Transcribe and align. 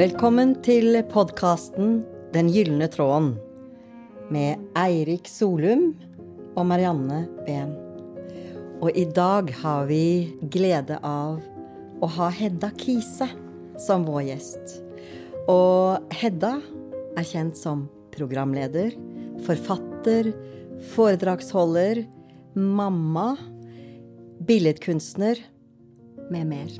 Velkommen 0.00 0.54
til 0.64 0.94
podkasten 1.10 1.98
Den 2.32 2.46
gylne 2.48 2.86
tråden 2.88 3.34
med 4.32 4.62
Eirik 4.78 5.26
Solum 5.28 5.90
og 6.54 6.64
Marianne 6.70 7.18
Behn. 7.44 7.74
Og 8.80 8.96
i 8.96 9.04
dag 9.04 9.52
har 9.60 9.90
vi 9.90 10.30
glede 10.54 10.96
av 11.04 11.42
å 12.00 12.08
ha 12.16 12.30
Hedda 12.32 12.70
Kise 12.80 13.28
som 13.84 14.08
vår 14.08 14.24
gjest. 14.30 14.78
Og 15.52 16.16
Hedda 16.16 16.54
er 17.20 17.28
kjent 17.34 17.60
som 17.60 17.84
programleder, 18.16 18.96
forfatter, 19.44 20.32
foredragsholder, 20.94 22.06
mamma, 22.56 23.34
billedkunstner 24.48 25.44
med 26.32 26.54
mer. 26.56 26.78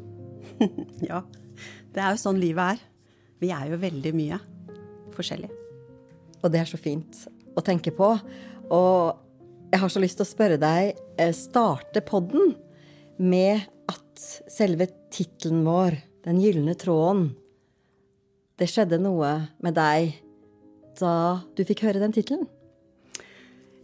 ja, 1.10 1.26
det 1.92 2.00
er 2.00 2.14
jo 2.16 2.24
sånn 2.24 2.40
livet 2.40 2.78
er. 2.78 2.86
Vi 3.40 3.50
er 3.54 3.70
jo 3.70 3.80
veldig 3.80 4.12
mye 4.16 4.38
forskjellig. 5.16 5.50
Og 6.40 6.52
det 6.52 6.60
er 6.62 6.68
så 6.68 6.80
fint 6.80 7.24
å 7.56 7.64
tenke 7.64 7.92
på. 7.94 8.12
Og 8.70 9.70
jeg 9.70 9.82
har 9.82 9.92
så 9.92 10.02
lyst 10.02 10.18
til 10.20 10.26
å 10.26 10.30
spørre 10.30 10.58
deg, 10.60 10.96
eh, 11.16 11.32
starte 11.32 12.02
podden 12.02 12.54
med 13.18 13.66
at 13.88 14.24
selve 14.48 14.88
tittelen 15.10 15.64
vår, 15.64 16.02
Den 16.20 16.36
gylne 16.36 16.74
tråden 16.76 17.30
Det 18.58 18.68
skjedde 18.68 18.98
noe 19.00 19.48
med 19.64 19.74
deg 19.74 20.18
da 21.00 21.40
du 21.56 21.64
fikk 21.64 21.80
høre 21.80 21.98
den 21.98 22.12
tittelen? 22.12 22.44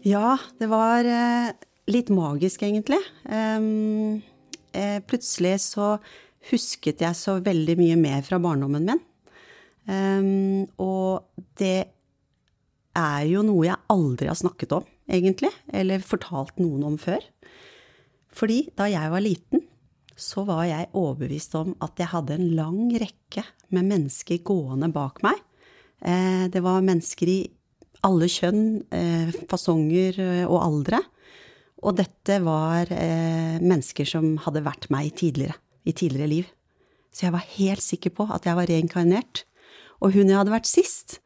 Ja, 0.05 0.37
det 0.61 0.69
var 0.69 1.01
eh, 1.09 1.55
litt 1.89 2.11
magisk, 2.13 2.61
egentlig. 2.61 3.01
Eh, 3.25 4.99
plutselig 5.09 5.57
så 5.65 5.97
husket 6.51 7.01
jeg 7.01 7.17
så 7.17 7.39
veldig 7.41 7.79
mye 7.81 7.97
mer 7.97 8.21
fra 8.27 8.37
barndommen 8.43 8.85
min. 8.85 9.01
Um, 9.87 10.67
og 10.83 11.27
det 11.61 11.89
er 12.97 13.23
jo 13.29 13.45
noe 13.47 13.69
jeg 13.69 13.79
aldri 13.93 14.29
har 14.31 14.39
snakket 14.39 14.75
om, 14.79 14.87
egentlig, 15.07 15.53
eller 15.71 16.05
fortalt 16.05 16.59
noen 16.63 16.85
om 16.89 16.99
før. 17.01 17.23
Fordi 18.37 18.67
da 18.77 18.89
jeg 18.91 19.13
var 19.13 19.25
liten, 19.25 19.65
så 20.17 20.47
var 20.49 20.65
jeg 20.65 20.89
overbevist 20.97 21.55
om 21.59 21.75
at 21.85 22.01
jeg 22.01 22.11
hadde 22.13 22.39
en 22.39 22.49
lang 22.57 22.81
rekke 22.97 23.45
med 23.77 23.89
mennesker 23.91 24.41
gående 24.47 24.89
bak 24.93 25.21
meg. 25.25 25.43
Eh, 26.01 26.47
det 26.53 26.63
var 26.65 26.85
mennesker 26.85 27.29
i 27.29 27.41
alle 28.07 28.29
kjønn, 28.31 28.87
eh, 28.93 29.33
fasonger 29.51 30.19
eh, 30.23 30.45
og 30.47 30.61
aldre. 30.63 31.01
Og 31.85 31.97
dette 31.99 32.39
var 32.45 32.89
eh, 32.93 33.59
mennesker 33.61 34.09
som 34.09 34.37
hadde 34.47 34.65
vært 34.65 34.89
meg 34.93 35.13
tidligere, 35.19 35.59
i 35.85 35.93
tidligere 35.93 36.33
liv. 36.33 36.53
Så 37.13 37.27
jeg 37.27 37.37
var 37.37 37.53
helt 37.57 37.85
sikker 37.85 38.13
på 38.17 38.27
at 38.33 38.49
jeg 38.49 38.57
var 38.59 38.69
reinkarnert. 38.69 39.45
Og 40.05 40.13
hun 40.17 40.29
jeg 40.29 40.39
hadde 40.39 40.53
vært 40.53 40.69
sist, 40.69 41.21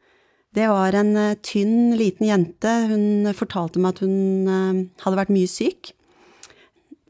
det 0.55 0.67
var 0.67 0.95
en 0.99 1.13
uh, 1.15 1.37
tynn, 1.39 1.93
liten 1.95 2.27
jente. 2.27 2.71
Hun 2.91 3.29
fortalte 3.37 3.79
meg 3.79 3.95
at 3.95 4.01
hun 4.03 4.49
uh, 4.51 4.79
hadde 5.05 5.19
vært 5.21 5.31
mye 5.31 5.49
syk, 5.49 5.93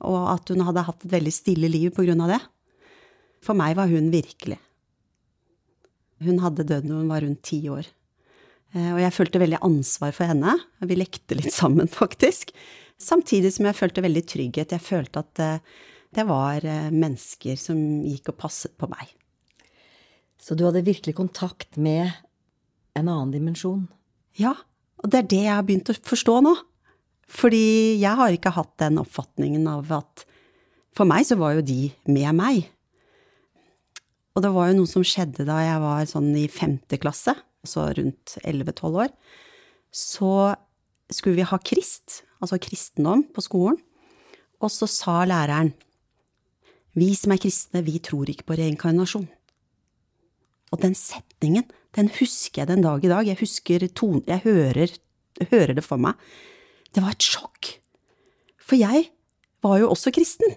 og 0.06 0.20
at 0.36 0.52
hun 0.54 0.62
hadde 0.68 0.84
hatt 0.86 1.06
et 1.06 1.16
veldig 1.16 1.34
stille 1.34 1.70
liv 1.72 1.90
på 1.96 2.06
grunn 2.06 2.22
av 2.26 2.36
det. 2.36 2.42
For 3.42 3.58
meg 3.58 3.74
var 3.80 3.90
hun 3.90 4.12
virkelig. 4.14 4.60
Hun 6.22 6.38
hadde 6.44 6.68
dødd 6.70 6.86
da 6.86 7.00
hun 7.00 7.10
var 7.10 7.26
rundt 7.26 7.42
ti 7.50 7.64
år. 7.74 7.90
Uh, 8.76 8.94
og 8.94 9.02
jeg 9.02 9.16
følte 9.18 9.42
veldig 9.42 9.64
ansvar 9.66 10.14
for 10.14 10.30
henne. 10.30 10.54
Vi 10.86 11.00
lekte 11.00 11.40
litt 11.40 11.54
sammen, 11.62 11.90
faktisk. 11.90 12.54
Samtidig 13.02 13.56
som 13.56 13.66
jeg 13.66 13.80
følte 13.80 14.06
veldig 14.06 14.24
trygghet. 14.30 14.78
Jeg 14.78 14.86
følte 14.86 15.26
at 15.26 15.64
det 16.14 16.26
var 16.30 16.62
mennesker 16.94 17.58
som 17.58 17.80
gikk 18.06 18.30
og 18.30 18.38
passet 18.44 18.76
på 18.78 18.86
meg. 18.92 19.10
Så 20.42 20.58
du 20.58 20.66
hadde 20.66 20.82
virkelig 20.86 21.14
kontakt 21.20 21.78
med 21.78 22.10
en 22.98 23.08
annen 23.08 23.32
dimensjon? 23.34 23.86
Ja, 24.40 24.56
og 25.02 25.12
det 25.14 25.22
er 25.22 25.30
det 25.30 25.42
jeg 25.46 25.54
har 25.54 25.66
begynt 25.68 25.92
å 25.94 25.98
forstå 26.10 26.40
nå. 26.46 26.56
Fordi 27.32 28.02
jeg 28.02 28.18
har 28.20 28.34
ikke 28.36 28.54
hatt 28.56 28.74
den 28.82 29.00
oppfatningen 29.02 29.70
av 29.72 29.92
at 30.02 30.26
For 30.92 31.08
meg 31.08 31.24
så 31.24 31.38
var 31.40 31.54
jo 31.56 31.62
de 31.64 31.86
med 32.12 32.36
meg. 32.36 32.66
Og 34.36 34.44
det 34.44 34.50
var 34.52 34.68
jo 34.68 34.82
noe 34.82 34.90
som 34.92 35.06
skjedde 35.08 35.46
da 35.48 35.62
jeg 35.64 35.80
var 35.80 36.10
sånn 36.10 36.28
i 36.36 36.50
femte 36.52 37.00
klasse, 37.00 37.32
altså 37.64 37.86
rundt 37.96 38.34
11-12 38.44 38.98
år. 39.06 39.14
Så 39.88 40.34
skulle 41.08 41.40
vi 41.40 41.48
ha 41.48 41.60
krist, 41.64 42.26
altså 42.44 42.60
kristendom, 42.60 43.24
på 43.32 43.44
skolen. 43.44 43.80
Og 44.60 44.68
så 44.72 44.88
sa 44.92 45.22
læreren 45.24 45.72
Vi 46.92 47.14
som 47.16 47.32
er 47.32 47.40
kristne, 47.40 47.86
vi 47.88 48.02
tror 48.04 48.28
ikke 48.28 48.50
på 48.52 48.60
reinkarnasjon. 48.60 49.30
Og 50.72 50.82
den 50.84 50.96
setningen, 50.96 51.68
den 51.96 52.10
husker 52.20 52.64
jeg 52.64 52.72
den 52.72 52.86
dag 52.86 53.04
i 53.04 53.12
dag. 53.12 53.28
Jeg 53.28 53.40
husker 53.42 53.88
tonen 53.92 54.24
Jeg 54.28 54.44
hører, 54.46 54.94
hører 55.52 55.76
det 55.76 55.84
for 55.84 56.00
meg. 56.00 56.16
Det 56.96 57.04
var 57.04 57.16
et 57.16 57.28
sjokk. 57.28 57.74
For 58.60 58.80
jeg 58.80 59.10
var 59.64 59.80
jo 59.82 59.92
også 59.92 60.14
kristen. 60.16 60.56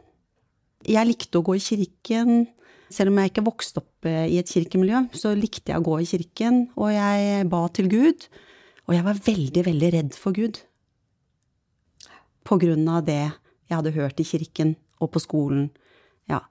Jeg 0.87 1.09
likte 1.09 1.41
å 1.41 1.47
gå 1.47 1.57
i 1.59 1.63
kirken. 1.63 2.47
Selv 2.93 3.11
om 3.11 3.19
jeg 3.19 3.33
ikke 3.33 3.47
vokste 3.47 3.81
opp 3.83 4.07
eh, 4.07 4.29
i 4.31 4.39
et 4.39 4.51
kirkemiljø, 4.51 5.07
så 5.17 5.33
likte 5.35 5.73
jeg 5.73 5.81
å 5.81 5.87
gå 5.87 5.97
i 6.03 6.07
kirken, 6.07 6.67
og 6.77 6.93
jeg 6.93 7.47
ba 7.51 7.63
til 7.75 7.89
Gud. 7.91 8.27
Og 8.85 8.95
jeg 8.95 9.07
var 9.07 9.23
veldig, 9.27 9.63
veldig 9.67 9.91
redd 9.95 10.19
for 10.19 10.37
Gud. 10.37 10.61
På 12.45 12.59
grunn 12.61 12.85
av 12.93 13.07
det 13.09 13.23
jeg 13.25 13.73
hadde 13.73 13.95
hørt 13.97 14.21
i 14.21 14.29
kirken 14.29 14.75
og 15.03 15.15
på 15.15 15.23
skolen. 15.25 15.71
Ja. 16.31 16.43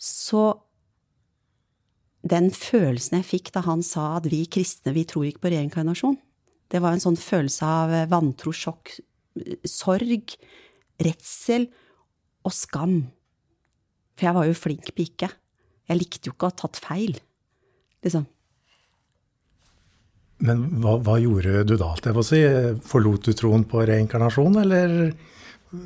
Så 0.00 0.48
den 2.22 2.50
følelsen 2.54 3.18
jeg 3.18 3.28
fikk 3.28 3.52
da 3.54 3.64
han 3.66 3.82
sa 3.86 4.16
at 4.18 4.28
vi 4.30 4.44
kristne, 4.50 4.94
vi 4.94 5.04
tror 5.08 5.26
ikke 5.26 5.46
på 5.46 5.54
reinkarnasjon, 5.54 6.18
det 6.72 6.80
var 6.80 6.94
en 6.94 7.02
sånn 7.02 7.18
følelse 7.20 7.68
av 7.68 7.94
vantro, 8.08 8.52
sjokk, 8.54 8.94
sorg, 9.68 10.36
redsel 11.02 11.66
og 12.46 12.54
skam. 12.56 12.96
For 14.16 14.28
jeg 14.28 14.36
var 14.38 14.48
jo 14.48 14.56
flink 14.56 14.92
pike. 14.96 15.28
Jeg 15.90 15.98
likte 15.98 16.30
jo 16.30 16.36
ikke 16.36 16.48
å 16.48 16.52
ha 16.52 16.58
tatt 16.62 16.80
feil, 16.80 17.18
liksom. 18.06 18.24
Men 20.42 20.64
hva, 20.82 20.96
hva 21.04 21.18
gjorde 21.22 21.62
du 21.68 21.76
da, 21.76 21.92
alt 21.92 22.08
jeg 22.08 22.16
får 22.16 22.26
si? 22.26 22.40
Forlot 22.88 23.28
du 23.28 23.36
troen 23.36 23.66
på 23.68 23.84
reinkarnasjon, 23.86 24.56
eller 24.62 24.96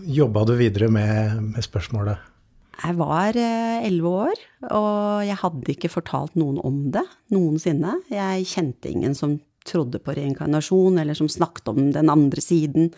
jobba 0.07 0.47
du 0.49 0.55
videre 0.57 0.89
med, 0.93 1.43
med 1.51 1.65
spørsmålet? 1.65 2.36
Jeg 2.77 2.97
var 2.99 3.37
eh, 3.41 3.87
elleve 3.87 4.11
år, 4.27 4.41
og 4.69 5.25
jeg 5.25 5.39
hadde 5.41 5.73
ikke 5.73 5.91
fortalt 5.93 6.37
noen 6.37 6.59
om 6.61 6.83
det 6.93 7.05
noensinne. 7.33 7.97
Jeg 8.13 8.49
kjente 8.51 8.91
ingen 8.93 9.17
som 9.17 9.39
trodde 9.67 10.01
på 10.03 10.15
reinkarnasjon, 10.17 11.01
eller 11.01 11.17
som 11.17 11.31
snakket 11.31 11.73
om 11.73 11.91
den 11.95 12.13
andre 12.13 12.43
siden, 12.45 12.93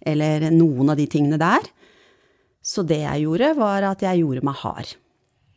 eller 0.00 0.48
noen 0.54 0.94
av 0.94 0.98
de 0.98 1.06
tingene 1.10 1.38
der. 1.40 1.68
Så 2.64 2.84
det 2.86 3.02
jeg 3.04 3.26
gjorde, 3.26 3.52
var 3.58 3.86
at 3.92 4.02
jeg 4.04 4.22
gjorde 4.22 4.44
meg 4.48 4.60
hard 4.64 4.96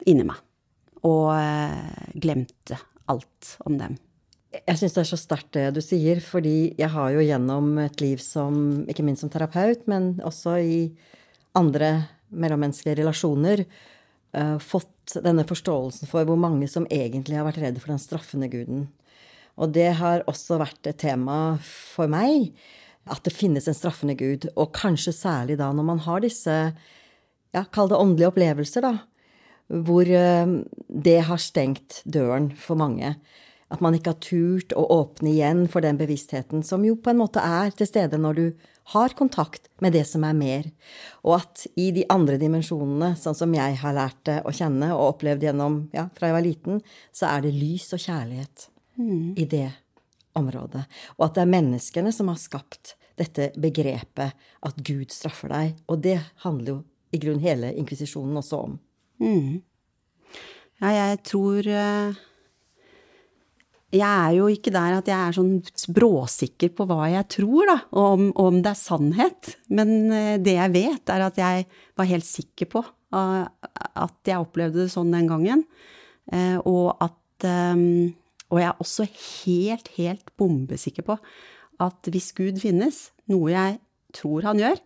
inni 0.10 0.28
meg. 0.28 0.40
Og 1.08 1.32
eh, 1.34 2.08
glemte 2.22 2.78
alt 3.12 3.56
om 3.66 3.80
dem. 3.80 3.98
Jeg 4.52 4.82
syns 4.82 4.96
det 4.98 5.04
er 5.06 5.10
så 5.14 5.20
sterkt 5.20 5.54
det 5.56 5.68
du 5.78 5.82
sier, 5.84 6.20
fordi 6.24 6.74
jeg 6.80 6.92
har 6.92 7.14
jo 7.16 7.24
gjennom 7.24 7.78
et 7.86 8.02
liv 8.04 8.20
som, 8.20 8.84
ikke 8.92 9.06
minst 9.08 9.24
som 9.24 9.32
terapeut, 9.32 9.86
men 9.88 10.18
også 10.28 10.58
i 10.60 10.82
andre 11.58 11.94
mellommenneskelige 12.32 13.02
relasjoner 13.02 13.64
uh, 13.64 14.58
fått 14.64 15.18
denne 15.24 15.46
forståelsen 15.48 16.10
for 16.10 16.28
hvor 16.28 16.40
mange 16.40 16.70
som 16.72 16.88
egentlig 16.90 17.38
har 17.38 17.48
vært 17.48 17.62
redde 17.64 17.84
for 17.84 17.94
den 17.94 18.02
straffende 18.02 18.50
guden. 18.52 18.88
Og 19.60 19.74
det 19.76 19.90
har 20.00 20.24
også 20.32 20.60
vært 20.62 20.88
et 20.90 21.02
tema 21.02 21.58
for 21.66 22.12
meg, 22.12 22.52
at 23.12 23.24
det 23.26 23.36
finnes 23.36 23.68
en 23.68 23.78
straffende 23.78 24.16
gud. 24.18 24.48
Og 24.56 24.72
kanskje 24.78 25.14
særlig 25.16 25.60
da 25.60 25.72
når 25.76 25.88
man 25.88 26.02
har 26.06 26.24
disse, 26.24 26.58
ja, 27.52 27.64
kall 27.74 27.92
det 27.92 28.00
åndelige 28.00 28.32
opplevelser, 28.32 28.88
da. 28.88 28.94
Hvor 29.72 30.08
uh, 30.08 30.58
det 30.88 31.20
har 31.28 31.40
stengt 31.40 32.02
døren 32.04 32.52
for 32.60 32.80
mange. 32.80 33.16
At 33.72 33.84
man 33.84 33.96
ikke 33.96 34.12
har 34.12 34.24
turt 34.24 34.74
å 34.76 34.84
åpne 35.00 35.32
igjen 35.32 35.64
for 35.72 35.84
den 35.84 36.00
bevisstheten 36.00 36.64
som 36.68 36.84
jo 36.84 36.98
på 37.00 37.14
en 37.14 37.22
måte 37.22 37.44
er 37.44 37.72
til 37.72 37.88
stede 37.88 38.20
når 38.20 38.40
du 38.40 38.46
har 38.84 39.14
kontakt 39.18 39.70
med 39.80 39.94
det 39.94 40.04
som 40.10 40.24
er 40.28 40.36
mer, 40.38 40.68
og 41.24 41.38
at 41.38 41.66
i 41.80 41.90
de 41.96 42.04
andre 42.12 42.38
dimensjonene, 42.42 43.14
sånn 43.20 43.38
som 43.38 43.54
jeg 43.56 43.78
har 43.82 43.96
lært 43.96 44.20
det 44.28 44.40
å 44.48 44.54
kjenne 44.56 44.92
og 44.96 45.16
opplevd 45.16 45.46
gjennom 45.48 45.78
ja, 45.96 46.08
fra 46.18 46.32
jeg 46.32 46.38
var 46.38 46.46
liten, 46.46 46.82
så 47.14 47.30
er 47.32 47.46
det 47.46 47.54
lys 47.56 47.88
og 47.96 48.04
kjærlighet 48.04 48.68
mm. 48.98 49.28
i 49.38 49.46
det 49.52 49.68
området. 50.40 50.84
Og 51.20 51.28
at 51.28 51.38
det 51.38 51.46
er 51.46 51.54
menneskene 51.54 52.14
som 52.16 52.32
har 52.32 52.40
skapt 52.42 52.96
dette 53.20 53.52
begrepet 53.62 54.34
at 54.66 54.82
Gud 54.82 55.12
straffer 55.14 55.52
deg. 55.52 55.78
Og 55.92 56.02
det 56.04 56.18
handler 56.46 56.74
jo 56.74 56.80
i 57.12 57.20
grunn 57.22 57.42
hele 57.44 57.74
inkvisisjonen 57.78 58.40
også 58.40 58.64
om. 58.66 58.76
Mm. 59.22 59.62
Ja, 60.82 60.92
jeg 60.96 61.24
tror 61.28 61.68
uh 61.68 62.28
jeg 63.92 64.08
er 64.08 64.34
jo 64.38 64.48
ikke 64.52 64.74
der 64.74 64.98
at 64.98 65.10
jeg 65.12 65.20
er 65.20 65.36
sånn 65.36 65.54
bråsikker 65.96 66.72
på 66.76 66.88
hva 66.90 67.10
jeg 67.12 67.28
tror, 67.36 67.68
da, 67.68 67.78
og 67.92 68.08
om, 68.08 68.26
om, 68.40 68.60
det 68.64 68.72
er 68.72 68.80
sannhet. 68.80 69.54
Men 69.74 69.96
eh, 70.16 70.36
det 70.44 70.58
jeg 70.58 70.76
vet, 70.76 71.12
er 71.12 71.28
at 71.28 71.40
jeg 71.42 71.66
var 72.00 72.12
helt 72.12 72.28
sikker 72.28 72.72
på 72.72 72.84
at 73.12 74.30
jeg 74.30 74.40
opplevde 74.40 74.86
det 74.86 74.92
sånn 74.94 75.12
den 75.12 75.28
gangen. 75.28 75.66
Eh, 76.32 76.58
og 76.64 76.96
at 77.04 77.18
Og 77.42 78.60
jeg 78.60 78.68
er 78.68 78.82
også 78.84 79.06
helt, 79.10 79.88
helt 79.98 80.28
bombesikker 80.38 81.06
på 81.08 81.16
at 81.82 82.10
hvis 82.14 82.32
Gud 82.38 82.60
finnes, 82.62 83.10
noe 83.32 83.50
jeg 83.50 83.80
tror 84.14 84.46
han 84.46 84.60
gjør, 84.62 84.82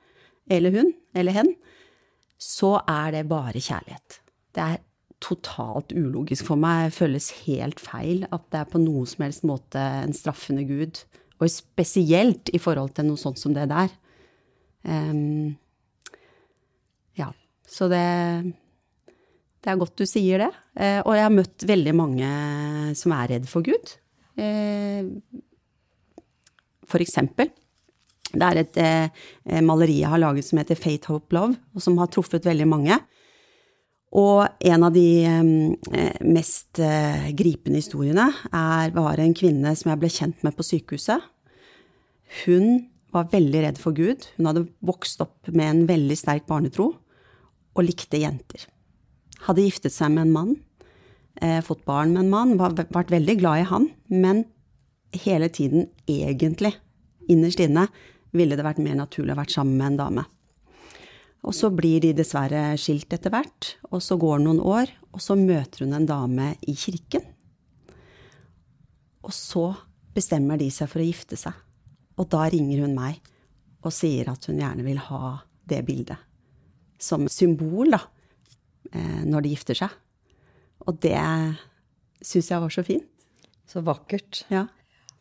eller 0.56 0.76
hun, 0.76 0.92
eller 1.18 1.36
hen, 1.36 1.52
så 2.40 2.78
er 2.88 3.16
det 3.16 3.26
bare 3.30 3.62
kjærlighet. 3.62 4.20
Det 4.56 4.64
er 4.64 4.84
totalt 5.24 5.94
ulogisk 5.96 6.48
for 6.50 6.60
meg, 6.60 6.94
føles 6.96 7.32
helt 7.46 7.82
feil 7.82 8.26
at 8.30 8.44
det 8.54 8.62
er 8.62 8.72
på 8.72 8.82
noen 8.82 9.08
som 9.10 9.26
helst 9.26 9.46
måte 9.48 9.82
en 10.04 10.16
straffende 10.16 10.66
Gud. 10.68 11.02
Og 11.40 11.52
spesielt 11.52 12.52
i 12.56 12.62
forhold 12.62 12.94
til 12.96 13.10
noe 13.10 13.20
sånt 13.20 13.40
som 13.42 13.56
det 13.56 13.68
der. 13.72 13.92
Um, 14.86 15.56
ja. 17.20 17.32
Så 17.68 17.90
det 17.92 18.06
det 19.66 19.74
er 19.74 19.82
godt 19.82 19.98
du 19.98 20.06
sier 20.06 20.44
det. 20.46 20.52
Uh, 20.78 21.02
og 21.02 21.16
jeg 21.18 21.26
har 21.26 21.34
møtt 21.34 21.66
veldig 21.66 21.94
mange 21.98 22.32
som 22.98 23.16
er 23.18 23.32
redd 23.34 23.48
for 23.50 23.66
Gud. 23.66 23.96
Uh, 24.38 25.10
for 26.86 27.02
eksempel. 27.02 27.50
Det 28.30 28.46
er 28.46 28.62
et 28.62 28.78
uh, 28.78 29.60
maleri 29.66 29.98
jeg 30.04 30.12
har 30.12 30.22
laget 30.22 30.46
som 30.46 30.62
heter 30.62 30.78
Fate, 30.78 31.10
Hope, 31.10 31.34
Love, 31.34 31.58
og 31.74 31.82
som 31.82 31.98
har 31.98 32.12
truffet 32.14 32.46
veldig 32.46 32.68
mange. 32.70 33.00
Og 34.14 34.46
en 34.70 34.84
av 34.86 34.94
de 34.96 35.76
mest 36.24 36.80
gripende 37.36 37.82
historiene 37.82 38.30
er, 38.52 38.94
var 38.96 39.20
en 39.20 39.34
kvinne 39.36 39.74
som 39.76 39.90
jeg 39.92 40.00
ble 40.00 40.12
kjent 40.14 40.46
med 40.46 40.56
på 40.56 40.64
sykehuset. 40.64 41.24
Hun 42.46 42.86
var 43.16 43.32
veldig 43.32 43.64
redd 43.64 43.82
for 43.82 43.96
Gud. 43.96 44.28
Hun 44.38 44.50
hadde 44.50 44.68
vokst 44.86 45.22
opp 45.24 45.50
med 45.52 45.68
en 45.68 45.84
veldig 45.90 46.18
sterk 46.20 46.48
barnetro 46.50 46.92
og 47.76 47.84
likte 47.84 48.20
jenter. 48.22 48.68
Hadde 49.46 49.66
giftet 49.66 49.94
seg 49.94 50.14
med 50.14 50.28
en 50.28 50.36
mann, 50.36 50.56
eh, 51.42 51.62
fått 51.62 51.86
barn 51.86 52.14
med 52.14 52.26
en 52.26 52.30
mann, 52.30 52.58
var, 52.58 52.74
vært 52.74 53.12
veldig 53.12 53.40
glad 53.40 53.60
i 53.60 53.70
han, 53.70 53.90
men 54.10 54.46
hele 55.14 55.50
tiden 55.50 55.90
egentlig, 56.08 56.74
innerst 57.30 57.60
inne, 57.60 57.88
ville 58.36 58.56
det 58.56 58.66
vært 58.66 58.84
mer 58.84 58.96
naturlig 58.96 59.36
å 59.36 59.40
vært 59.40 59.56
sammen 59.56 59.78
med 59.78 59.88
en 59.94 59.98
dame. 59.98 60.26
Og 61.46 61.54
så 61.54 61.70
blir 61.74 62.02
de 62.02 62.14
dessverre 62.18 62.74
skilt 62.82 63.12
etter 63.14 63.34
hvert, 63.34 63.76
og 63.92 64.02
så 64.02 64.18
går 64.18 64.40
det 64.40 64.46
noen 64.48 64.64
år, 64.66 64.92
og 65.14 65.22
så 65.22 65.38
møter 65.38 65.86
hun 65.86 65.94
en 65.94 66.08
dame 66.10 66.56
i 66.66 66.74
kirken. 66.78 67.28
Og 69.26 69.34
så 69.34 69.68
bestemmer 70.16 70.58
de 70.58 70.72
seg 70.74 70.90
for 70.90 71.04
å 71.04 71.06
gifte 71.06 71.38
seg. 71.38 71.54
Og 72.18 72.30
da 72.32 72.48
ringer 72.50 72.82
hun 72.86 72.98
meg 72.98 73.22
og 73.86 73.94
sier 73.94 74.32
at 74.32 74.50
hun 74.50 74.58
gjerne 74.62 74.86
vil 74.86 74.98
ha 75.12 75.36
det 75.70 75.84
bildet. 75.86 76.18
Som 77.02 77.28
symbol, 77.30 77.92
da, 77.94 78.02
Eh, 78.96 79.22
når 79.26 79.46
de 79.46 79.54
gifter 79.56 79.78
seg. 79.80 79.94
Og 80.86 80.98
det 81.04 81.18
syns 82.24 82.52
jeg 82.52 82.62
var 82.62 82.74
så 82.74 82.84
fint. 82.86 83.08
Så 83.66 83.82
vakkert. 83.86 84.44
Ja. 84.54 84.68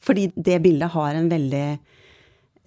Fordi 0.05 0.29
det 0.37 0.61
bildet 0.65 0.93
har 0.93 1.17
en 1.17 1.31
veldig 1.33 1.67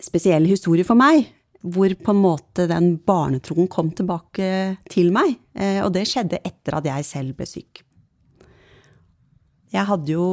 spesiell 0.01 0.47
historie 0.49 0.87
for 0.87 0.97
meg. 0.97 1.27
Hvor 1.61 1.93
på 1.97 2.13
en 2.13 2.21
måte 2.21 2.67
den 2.69 2.95
barnetroen 3.01 3.67
kom 3.71 3.89
tilbake 3.95 4.77
til 4.91 5.11
meg. 5.15 5.39
Eh, 5.57 5.81
og 5.83 5.91
det 5.95 6.05
skjedde 6.09 6.41
etter 6.45 6.77
at 6.77 6.85
jeg 6.85 7.07
selv 7.07 7.37
ble 7.39 7.47
syk. 7.49 7.81
Jeg 9.73 9.89
hadde 9.89 10.13
jo 10.13 10.27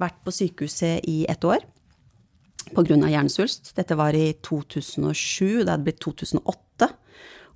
vært 0.00 0.22
på 0.24 0.32
sykehuset 0.34 1.04
i 1.06 1.22
ett 1.30 1.44
år 1.44 1.62
pga. 2.72 2.96
hjernesvulst. 2.96 3.74
Dette 3.76 3.96
var 3.98 4.14
i 4.14 4.32
2007, 4.42 5.64
det 5.64 5.70
hadde 5.70 5.84
blitt 5.86 6.00
2008. 6.00 6.88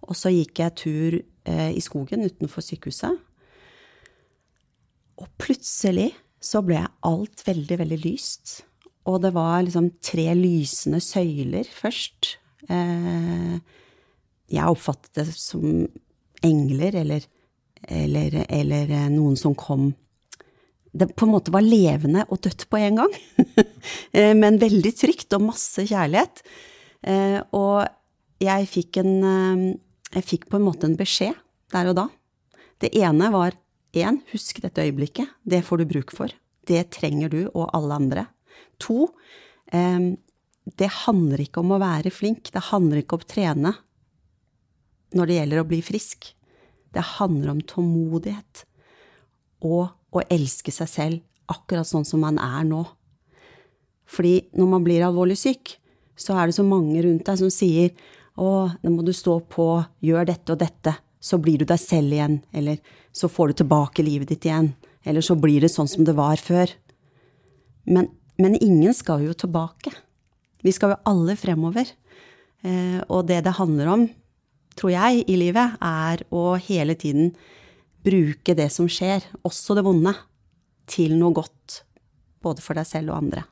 Og 0.06 0.14
så 0.16 0.30
gikk 0.30 0.60
jeg 0.60 0.76
tur 0.76 1.16
eh, 1.16 1.72
i 1.72 1.82
skogen 1.82 2.26
utenfor 2.26 2.62
sykehuset. 2.64 3.16
Og 5.16 5.28
plutselig 5.40 6.12
så 6.42 6.60
ble 6.62 6.82
alt 7.06 7.42
veldig, 7.46 7.78
veldig 7.80 8.00
lyst. 8.04 8.60
Og 9.06 9.22
det 9.22 9.32
var 9.34 9.62
liksom 9.64 9.94
tre 10.04 10.28
lysende 10.36 11.00
søyler 11.00 11.66
først. 11.70 12.36
Eh, 12.68 13.56
jeg 14.52 14.72
oppfattet 14.72 15.12
det 15.18 15.26
som 15.34 15.86
engler, 16.46 16.98
eller, 17.02 17.26
eller, 17.88 18.40
eller 18.48 18.92
eh, 18.94 19.08
noen 19.12 19.38
som 19.38 19.56
kom 19.58 19.92
det 20.96 21.10
på 21.12 21.26
en 21.26 21.34
måte 21.34 21.52
var 21.52 21.60
levende 21.60 22.22
og 22.32 22.40
dødt 22.46 22.64
på 22.72 22.80
en 22.80 23.02
gang. 23.02 23.18
Eh, 24.16 24.32
men 24.34 24.56
veldig 24.58 24.90
trygt 24.96 25.34
og 25.36 25.42
masse 25.50 25.82
kjærlighet. 25.86 26.40
Og 27.54 27.84
jeg 28.40 28.68
fikk 28.70 28.98
en 29.02 29.12
jeg 30.16 30.24
fikk 30.24 30.46
på 30.48 30.56
en 30.56 30.64
måte 30.64 30.88
en 30.88 30.96
beskjed 30.96 31.36
der 31.74 31.90
og 31.90 31.98
da. 31.98 32.06
Det 32.80 32.90
ene 32.96 33.28
var 33.34 33.54
én, 33.96 34.22
husk 34.32 34.62
dette 34.64 34.84
øyeblikket. 34.86 35.28
Det 35.44 35.60
får 35.66 35.82
du 35.82 35.90
bruk 35.90 36.14
for. 36.16 36.32
Det 36.66 36.86
trenger 36.94 37.32
du 37.32 37.40
og 37.52 37.68
alle 37.76 38.00
andre. 38.00 38.24
To, 38.82 39.10
det 40.66 40.88
handler 41.04 41.44
ikke 41.44 41.62
om 41.62 41.76
å 41.76 41.82
være 41.82 42.10
flink. 42.10 42.50
Det 42.50 42.64
handler 42.72 43.02
ikke 43.02 43.18
om 43.18 43.22
å 43.22 43.30
trene 43.30 43.72
når 45.16 45.28
det 45.28 45.38
gjelder 45.38 45.62
å 45.62 45.68
bli 45.70 45.78
frisk. 45.86 46.32
Det 46.90 47.04
handler 47.16 47.54
om 47.54 47.62
tålmodighet 47.62 48.64
og 49.66 50.16
å 50.16 50.22
elske 50.32 50.72
seg 50.74 50.90
selv 50.90 51.52
akkurat 51.52 51.86
sånn 51.86 52.06
som 52.08 52.22
man 52.24 52.40
er 52.42 52.66
nå. 52.66 52.82
Fordi 54.10 54.48
når 54.58 54.70
man 54.70 54.84
blir 54.86 55.04
alvorlig 55.06 55.38
syk, 55.38 55.76
så 56.18 56.36
er 56.38 56.48
det 56.48 56.56
så 56.56 56.64
mange 56.66 57.02
rundt 57.04 57.26
deg 57.26 57.38
som 57.38 57.52
sier 57.52 57.92
å, 58.36 58.68
nå 58.82 58.92
må 58.92 59.04
du 59.04 59.12
stå 59.16 59.38
på, 59.52 59.68
gjør 60.04 60.28
dette 60.28 60.54
og 60.54 60.60
dette, 60.60 60.94
så 61.20 61.38
blir 61.42 61.60
du 61.60 61.66
deg 61.68 61.80
selv 61.80 62.14
igjen, 62.14 62.40
eller 62.54 62.80
så 63.14 63.30
får 63.32 63.50
du 63.52 63.60
tilbake 63.62 64.04
livet 64.04 64.30
ditt 64.30 64.46
igjen, 64.46 64.72
eller 65.06 65.24
så 65.24 65.36
blir 65.38 65.64
det 65.64 65.72
sånn 65.72 65.88
som 65.90 66.06
det 66.06 66.14
var 66.18 66.40
før. 66.40 66.70
Men, 67.88 68.10
men 68.40 68.58
ingen 68.58 68.94
skal 68.94 69.24
jo 69.26 69.34
tilbake. 69.36 69.94
Vi 70.66 70.74
skal 70.74 70.94
jo 70.94 71.02
alle 71.06 71.36
fremover. 71.38 71.90
Eh, 72.66 73.00
og 73.06 73.26
det 73.28 73.42
det 73.46 73.56
handler 73.58 73.92
om, 73.92 74.06
tror 74.76 74.92
jeg, 74.92 75.24
i 75.30 75.36
livet, 75.38 75.76
er 75.80 76.24
å 76.34 76.56
hele 76.58 76.96
tiden 76.98 77.34
bruke 78.06 78.54
det 78.54 78.68
som 78.74 78.88
skjer, 78.90 79.24
også 79.46 79.76
det 79.78 79.84
vonde, 79.86 80.14
til 80.86 81.16
noe 81.18 81.34
godt. 81.34 81.80
Både 82.42 82.62
for 82.62 82.78
deg 82.78 82.86
selv 82.86 83.12
og 83.12 83.24
andre. 83.24 83.46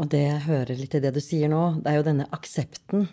Og 0.00 0.08
det 0.10 0.22
jeg 0.24 0.46
hører 0.48 0.78
litt 0.78 0.96
i 0.96 1.02
det 1.04 1.12
du 1.14 1.20
sier 1.22 1.50
nå, 1.52 1.64
det 1.82 1.92
er 1.92 2.00
jo 2.00 2.06
denne 2.06 2.28
aksepten 2.34 3.06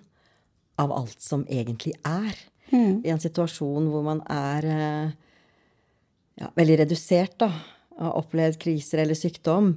av 0.81 0.93
alt 0.95 1.19
som 1.21 1.43
egentlig 1.51 1.93
er. 2.07 2.37
Mm. 2.71 3.03
I 3.05 3.11
en 3.13 3.21
situasjon 3.21 3.89
hvor 3.91 4.05
man 4.05 4.23
er 4.31 4.67
eh, 4.71 5.11
ja, 6.41 6.49
veldig 6.57 6.79
redusert, 6.85 7.35
da, 7.43 7.51
har 7.99 8.17
opplevd 8.17 8.57
kriser 8.63 9.03
eller 9.03 9.19
sykdom, 9.19 9.75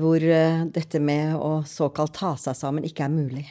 hvor 0.00 0.22
eh, 0.22 0.64
dette 0.74 1.00
med 1.02 1.36
å 1.36 1.60
såkalt 1.68 2.14
ta 2.16 2.34
seg 2.40 2.56
sammen 2.58 2.86
ikke 2.86 3.06
er 3.06 3.14
mulig. 3.14 3.46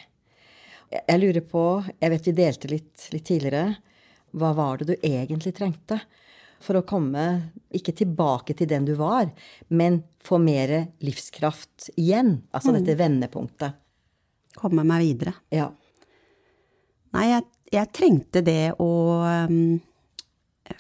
Jeg 0.94 1.20
lurer 1.20 1.46
på, 1.50 1.64
jeg 1.98 2.14
vet 2.14 2.28
vi 2.28 2.36
delte 2.38 2.70
litt, 2.70 3.08
litt 3.14 3.26
tidligere, 3.26 3.78
hva 4.38 4.52
var 4.58 4.82
det 4.82 4.90
du 4.92 5.08
egentlig 5.08 5.54
trengte? 5.58 6.00
For 6.64 6.80
å 6.80 6.86
komme 6.88 7.24
ikke 7.76 7.96
tilbake 7.98 8.56
til 8.58 8.70
den 8.72 8.86
du 8.88 8.94
var, 9.00 9.28
men 9.68 10.02
få 10.24 10.40
mer 10.40 10.72
livskraft 11.04 11.90
igjen. 12.00 12.38
Altså 12.56 12.72
mm. 12.72 12.78
dette 12.78 13.00
vendepunktet. 13.00 13.80
Komme 14.56 14.86
meg 14.88 15.04
videre. 15.04 15.34
Ja. 15.52 15.68
Nei, 17.14 17.26
jeg, 17.30 17.48
jeg 17.74 17.92
trengte 17.94 18.44
det 18.46 18.76
å 18.82 18.92
um, 19.50 19.82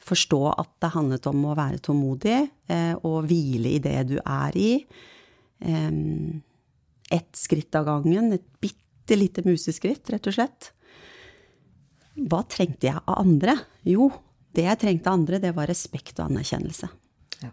forstå 0.07 0.41
at 0.53 0.71
det 0.81 0.93
handlet 0.93 1.27
om 1.29 1.49
å 1.49 1.57
være 1.57 1.81
tålmodig 1.83 2.37
eh, 2.71 2.93
og 3.03 3.27
hvile 3.29 3.75
i 3.75 3.81
det 3.83 3.97
du 4.13 4.15
er 4.21 4.57
i. 4.57 4.71
Um, 5.63 6.41
ett 7.13 7.35
skritt 7.35 7.75
av 7.75 7.85
gangen, 7.85 8.33
et 8.33 8.45
bitte 8.59 9.15
lite 9.15 9.43
museskritt, 9.45 10.09
rett 10.09 10.27
og 10.27 10.35
slett. 10.35 10.71
Hva 12.29 12.43
trengte 12.49 12.89
jeg 12.89 12.99
av 12.99 13.21
andre? 13.21 13.55
Jo, 13.87 14.09
det 14.53 14.67
jeg 14.67 14.81
trengte 14.81 15.09
av 15.09 15.19
andre, 15.19 15.39
det 15.41 15.53
var 15.55 15.69
respekt 15.69 16.19
og 16.19 16.31
anerkjennelse. 16.31 16.89
Ja. 17.41 17.51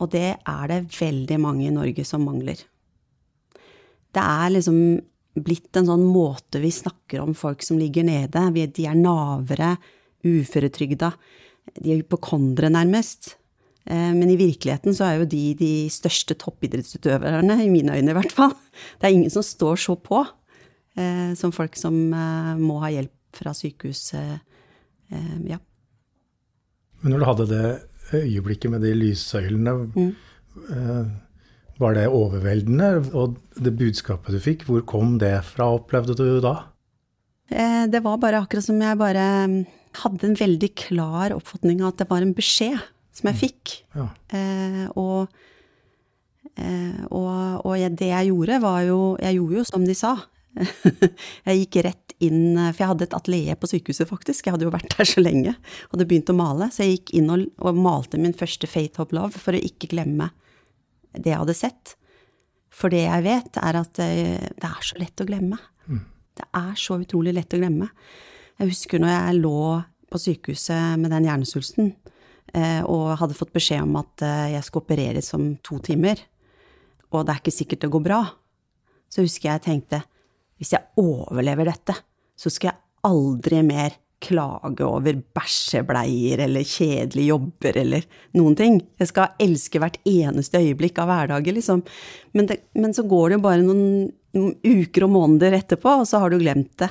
Og 0.00 0.10
det 0.12 0.28
er 0.36 0.72
det 0.72 0.80
veldig 0.96 1.38
mange 1.42 1.66
i 1.66 1.74
Norge 1.74 2.04
som 2.08 2.24
mangler. 2.26 2.62
Det 4.16 4.22
er 4.22 4.52
liksom 4.54 4.78
blitt 5.36 5.76
en 5.76 5.90
sånn 5.90 6.04
måte 6.08 6.62
vi 6.62 6.70
snakker 6.72 7.20
om 7.20 7.34
folk 7.36 7.64
som 7.64 7.80
ligger 7.80 8.06
nede. 8.08 8.46
De 8.72 8.86
er 8.88 8.96
navere, 8.96 9.74
uføretrygda. 10.24 11.10
De 11.76 11.92
er 11.92 12.00
hypokondere, 12.00 12.70
nærmest. 12.72 13.34
Eh, 13.86 14.12
men 14.16 14.30
i 14.30 14.38
virkeligheten 14.38 14.94
så 14.96 15.06
er 15.06 15.20
jo 15.20 15.28
de 15.30 15.42
de 15.58 15.72
største 15.92 16.34
toppidrettsutøverne, 16.42 17.58
i 17.62 17.70
mine 17.70 17.94
øyne 17.94 18.12
i 18.12 18.16
hvert 18.18 18.34
fall. 18.34 18.54
Det 18.98 19.06
er 19.06 19.14
ingen 19.14 19.32
som 19.32 19.46
står 19.46 19.78
så 19.78 19.94
på 20.00 20.24
eh, 20.98 21.34
som 21.38 21.54
folk 21.54 21.78
som 21.78 21.94
eh, 22.10 22.54
må 22.58 22.80
ha 22.82 22.90
hjelp 22.96 23.14
fra 23.36 23.52
sykehuset. 23.52 24.40
Ja. 25.46 25.58
Men 27.02 27.12
når 27.12 27.20
du 27.20 27.26
hadde 27.28 27.44
det 27.50 27.66
øyeblikket 28.16 28.72
med 28.72 28.82
de 28.82 28.94
lyssøylene, 28.96 29.74
mm. 29.92 30.14
Var 31.76 31.92
det 31.92 32.06
overveldende? 32.08 32.86
Og 33.12 33.36
det 33.60 33.74
budskapet 33.76 34.32
du 34.32 34.40
fikk, 34.40 34.64
hvor 34.64 34.80
kom 34.88 35.18
det 35.20 35.34
fra, 35.44 35.68
opplevde 35.76 36.16
du 36.16 36.40
da? 36.40 36.54
Det 37.92 38.00
var 38.00 38.16
bare 38.22 38.40
akkurat 38.40 38.64
som 38.64 38.80
jeg 38.80 38.96
bare 38.96 39.26
mm, 39.52 39.58
hadde 40.00 40.30
en 40.30 40.38
veldig 40.40 40.70
klar 40.80 41.36
oppfatning 41.36 41.84
av 41.84 41.92
at 41.92 42.00
det 42.00 42.08
var 42.08 42.24
en 42.24 42.32
beskjed 42.34 42.80
som 43.16 43.30
jeg 43.32 43.40
fikk. 43.40 43.76
Ja. 43.96 44.10
Eh, 44.36 44.84
og 44.94 45.32
Eh, 46.56 47.04
og, 47.12 47.66
og 47.66 47.74
jeg, 47.76 47.92
det 48.00 48.08
jeg 48.08 48.30
gjorde, 48.30 48.56
var 48.64 48.80
jo 48.86 49.00
Jeg 49.20 49.36
gjorde 49.36 49.58
jo 49.58 49.66
som 49.68 49.84
de 49.84 49.96
sa. 49.96 50.14
jeg 51.46 51.58
gikk 51.60 51.78
rett 51.84 52.14
inn 52.24 52.56
For 52.56 52.80
jeg 52.80 52.90
hadde 52.94 53.04
et 53.04 53.16
atelier 53.18 53.58
på 53.60 53.68
sykehuset, 53.70 54.08
faktisk. 54.08 54.46
Jeg 54.46 54.56
hadde 54.56 54.68
jo 54.68 54.72
vært 54.72 54.96
der 54.96 55.08
så 55.08 55.22
lenge. 55.24 55.52
og 55.86 55.96
Hadde 55.96 56.08
begynt 56.08 56.32
å 56.32 56.38
male. 56.38 56.70
Så 56.72 56.86
jeg 56.86 56.96
gikk 56.96 57.14
inn 57.20 57.30
og, 57.32 57.46
og 57.60 57.80
malte 57.80 58.20
min 58.20 58.36
første 58.36 58.70
Fate 58.70 59.04
of 59.04 59.12
Love 59.16 59.42
for 59.42 59.56
å 59.56 59.62
ikke 59.62 59.90
glemme 59.92 60.30
det 61.16 61.32
jeg 61.32 61.42
hadde 61.42 61.56
sett. 61.56 61.96
For 62.72 62.92
det 62.92 63.04
jeg 63.06 63.24
vet, 63.24 63.60
er 63.60 63.80
at 63.80 63.92
det, 64.00 64.08
eh, 64.08 64.48
er 64.68 64.80
så 64.84 64.98
lett 65.00 65.20
å 65.20 65.28
glemme. 65.28 65.60
Mm. 65.88 66.02
Det 66.36 66.48
er 66.56 66.72
så 66.80 66.98
utrolig 67.00 67.36
lett 67.36 67.52
å 67.56 67.60
glemme. 67.60 67.90
Jeg 68.56 68.72
husker 68.72 69.00
når 69.00 69.12
jeg 69.12 69.38
lå 69.42 69.60
på 70.12 70.20
sykehuset 70.22 71.00
med 71.00 71.12
den 71.12 71.28
hjernesvulsten 71.28 71.92
og 72.86 73.16
hadde 73.20 73.36
fått 73.36 73.54
beskjed 73.56 73.82
om 73.84 73.98
at 74.00 74.24
eh, 74.24 74.54
jeg 74.54 74.66
skulle 74.66 74.86
opereres 74.86 75.32
om 75.36 75.48
to 75.66 75.78
timer, 75.84 76.20
og 77.12 77.24
det 77.26 77.34
er 77.34 77.42
ikke 77.42 77.54
sikkert 77.54 77.84
det 77.84 77.92
går 77.92 78.04
bra, 78.06 78.20
så 79.10 79.24
husker 79.24 79.50
jeg 79.50 79.64
tenkte 79.66 80.02
hvis 80.56 80.72
jeg 80.72 80.88
overlever 81.00 81.68
dette, 81.68 81.94
så 82.36 82.52
skal 82.52 82.72
jeg 82.72 82.82
aldri 83.06 83.60
mer 83.66 83.96
klage 84.22 84.84
over 84.86 85.18
bæsjebleier 85.36 86.40
eller 86.46 86.64
kjedelige 86.66 87.28
jobber 87.34 87.76
eller 87.82 88.06
noen 88.38 88.56
ting. 88.56 88.78
Jeg 88.96 89.10
skal 89.10 89.36
elske 89.42 89.80
hvert 89.82 89.98
eneste 90.08 90.62
øyeblikk 90.62 90.98
av 91.02 91.10
hverdagen, 91.10 91.58
liksom. 91.58 91.82
Men, 92.32 92.48
det, 92.48 92.62
men 92.78 92.96
så 92.96 93.04
går 93.06 93.28
det 93.28 93.38
jo 93.38 93.44
bare 93.44 93.66
noen, 93.66 93.82
uker 94.36 95.06
og 95.06 95.12
måneder 95.14 95.54
etterpå, 95.56 95.98
og 96.02 96.08
så 96.08 96.20
har 96.20 96.32
du 96.32 96.40
glemt 96.40 96.74
det. 96.82 96.90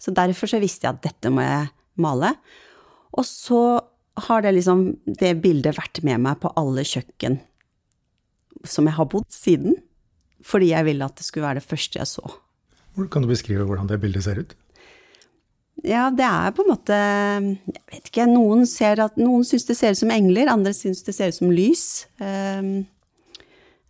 Så 0.00 0.12
derfor 0.16 0.50
så 0.50 0.60
visste 0.60 0.88
jeg 0.88 0.96
at 0.96 1.04
dette 1.06 1.32
må 1.32 1.44
jeg 1.44 1.68
male. 2.00 2.34
Og 3.14 3.24
så 3.28 3.60
har 4.14 4.44
det 4.44 4.54
liksom 4.54 4.84
det 5.06 5.34
bildet 5.42 5.76
vært 5.78 6.02
med 6.06 6.22
meg 6.22 6.38
på 6.42 6.52
alle 6.58 6.84
kjøkken 6.86 7.40
som 8.64 8.86
jeg 8.88 8.96
har 8.96 9.08
bodd 9.10 9.26
siden. 9.32 9.76
Fordi 10.44 10.70
jeg 10.70 10.86
ville 10.86 11.06
at 11.06 11.16
det 11.18 11.26
skulle 11.26 11.46
være 11.46 11.60
det 11.60 11.68
første 11.68 11.98
jeg 11.98 12.10
så. 12.10 12.34
Kan 13.10 13.24
du 13.24 13.30
beskrive 13.30 13.64
hvordan 13.66 13.88
det 13.90 14.00
bildet 14.02 14.26
ser 14.26 14.38
ut? 14.44 14.54
Ja, 15.82 16.06
det 16.14 16.24
er 16.24 16.52
på 16.54 16.62
en 16.62 16.70
måte 16.70 16.96
Jeg 16.96 17.82
vet 17.90 18.08
ikke. 18.08 18.26
Noen, 18.30 18.62
ser 18.70 19.02
at, 19.02 19.16
noen 19.20 19.44
syns 19.44 19.66
det 19.68 19.76
ser 19.76 19.96
ut 19.96 20.00
som 20.00 20.12
engler, 20.14 20.50
andre 20.52 20.72
syns 20.76 21.02
det 21.04 21.16
ser 21.16 21.32
ut 21.32 21.38
som 21.40 21.50
lys. 21.52 22.06
Um, 22.22 22.86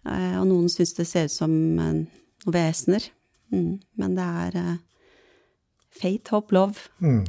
og 0.04 0.46
noen 0.48 0.70
syns 0.72 0.94
det 0.96 1.06
ser 1.08 1.28
ut 1.28 1.34
som 1.34 1.52
uh, 1.52 1.92
noen 1.92 2.54
vesener. 2.54 3.04
Mm, 3.52 3.78
men 4.00 4.16
det 4.16 4.24
er 4.46 4.56
uh, 4.58 4.76
fate, 5.94 6.32
hope, 6.32 6.54
love. 6.56 6.88
Mm. 6.98 7.24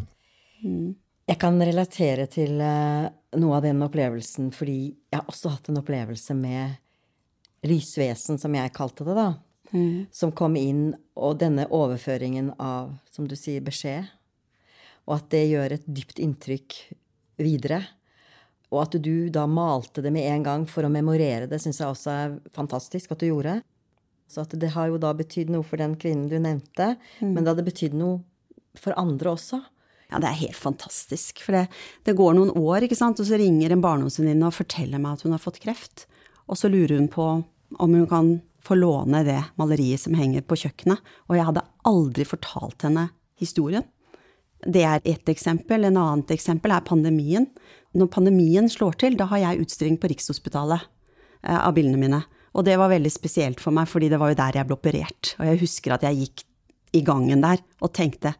Mm. 0.63 0.95
Jeg 1.25 1.39
kan 1.41 1.57
relatere 1.57 2.27
til 2.29 2.59
uh, 2.61 3.07
noe 3.41 3.57
av 3.57 3.65
den 3.65 3.81
opplevelsen, 3.81 4.51
fordi 4.53 4.79
jeg 4.93 5.17
har 5.17 5.25
også 5.31 5.55
hatt 5.55 5.71
en 5.71 5.81
opplevelse 5.81 6.35
med 6.37 7.65
lysvesen, 7.65 8.37
som 8.37 8.53
jeg 8.53 8.73
kalte 8.75 9.07
det, 9.07 9.15
da. 9.17 9.31
Mm. 9.71 10.05
Som 10.13 10.35
kom 10.37 10.53
inn, 10.59 10.91
og 11.17 11.39
denne 11.41 11.65
overføringen 11.73 12.53
av, 12.61 12.93
som 13.09 13.25
du 13.25 13.33
sier, 13.39 13.65
beskjed. 13.65 14.05
Og 15.09 15.17
at 15.17 15.29
det 15.33 15.47
gjør 15.49 15.79
et 15.79 15.89
dypt 15.89 16.21
inntrykk 16.21 16.77
videre. 17.41 17.81
Og 18.69 18.83
at 18.83 18.97
du 19.01 19.29
da 19.33 19.47
malte 19.49 20.03
det 20.05 20.13
med 20.13 20.29
en 20.29 20.45
gang 20.45 20.69
for 20.69 20.85
å 20.85 20.93
memorere 20.93 21.49
det, 21.49 21.57
syns 21.63 21.81
jeg 21.81 21.89
også 21.89 22.13
er 22.13 22.37
fantastisk 22.53 23.13
at 23.13 23.21
du 23.21 23.31
gjorde. 23.31 23.59
Så 24.29 24.45
at 24.45 24.53
det 24.61 24.73
har 24.77 24.89
jo 24.89 25.01
da 25.01 25.13
betydd 25.17 25.51
noe 25.53 25.65
for 25.65 25.81
den 25.81 25.97
kvinnen 26.01 26.29
du 26.29 26.37
nevnte, 26.37 26.95
mm. 27.17 27.31
men 27.31 27.41
det 27.41 27.51
hadde 27.51 27.65
betydd 27.65 27.97
noe 27.97 28.21
for 28.77 28.97
andre 28.99 29.33
også. 29.33 29.61
Ja, 30.15 30.21
det 30.23 30.29
er 30.29 30.37
helt 30.45 30.55
fantastisk. 30.55 31.41
For 31.43 31.51
det, 31.57 31.65
det 32.07 32.15
går 32.15 32.37
noen 32.37 32.53
år, 32.55 32.85
ikke 32.85 32.95
sant, 32.95 33.19
og 33.19 33.27
så 33.27 33.35
ringer 33.35 33.73
en 33.75 33.81
barndomsvenninne 33.83 34.47
og 34.47 34.55
forteller 34.55 35.01
meg 35.03 35.17
at 35.17 35.25
hun 35.25 35.35
har 35.35 35.41
fått 35.43 35.59
kreft. 35.59 36.05
Og 36.47 36.55
så 36.55 36.71
lurer 36.71 37.01
hun 37.01 37.09
på 37.11 37.25
om 37.43 37.97
hun 37.97 38.05
kan 38.07 38.29
få 38.63 38.77
låne 38.79 39.25
det 39.27 39.41
maleriet 39.59 40.05
som 40.05 40.15
henger 40.15 40.45
på 40.47 40.55
kjøkkenet. 40.63 41.03
Og 41.27 41.35
jeg 41.35 41.49
hadde 41.49 41.65
aldri 41.91 42.27
fortalt 42.29 42.87
henne 42.87 43.09
historien. 43.43 43.83
Det 44.63 44.85
er 44.87 45.03
ett 45.03 45.27
eksempel. 45.27 45.83
En 45.83 45.99
annet 45.99 46.31
eksempel 46.31 46.71
er 46.71 46.87
pandemien. 46.87 47.49
Når 47.91 48.13
pandemien 48.15 48.71
slår 48.71 48.95
til, 49.03 49.19
da 49.19 49.27
har 49.33 49.43
jeg 49.43 49.67
utstilling 49.67 49.99
på 49.99 50.13
Rikshospitalet 50.13 50.79
eh, 51.43 51.59
av 51.59 51.75
bildene 51.75 51.99
mine. 51.99 52.23
Og 52.55 52.63
det 52.63 52.79
var 52.79 52.93
veldig 52.95 53.11
spesielt 53.11 53.59
for 53.59 53.75
meg, 53.75 53.91
fordi 53.91 54.07
det 54.13 54.21
var 54.21 54.31
jo 54.31 54.39
der 54.39 54.61
jeg 54.61 54.69
ble 54.69 54.79
operert. 54.79 55.35
Og 55.35 55.49
jeg 55.51 55.65
husker 55.67 55.99
at 55.99 56.07
jeg 56.07 56.23
gikk 56.23 56.45
i 56.95 57.03
gangen 57.03 57.43
der 57.43 57.59
og 57.83 57.91
tenkte 57.99 58.37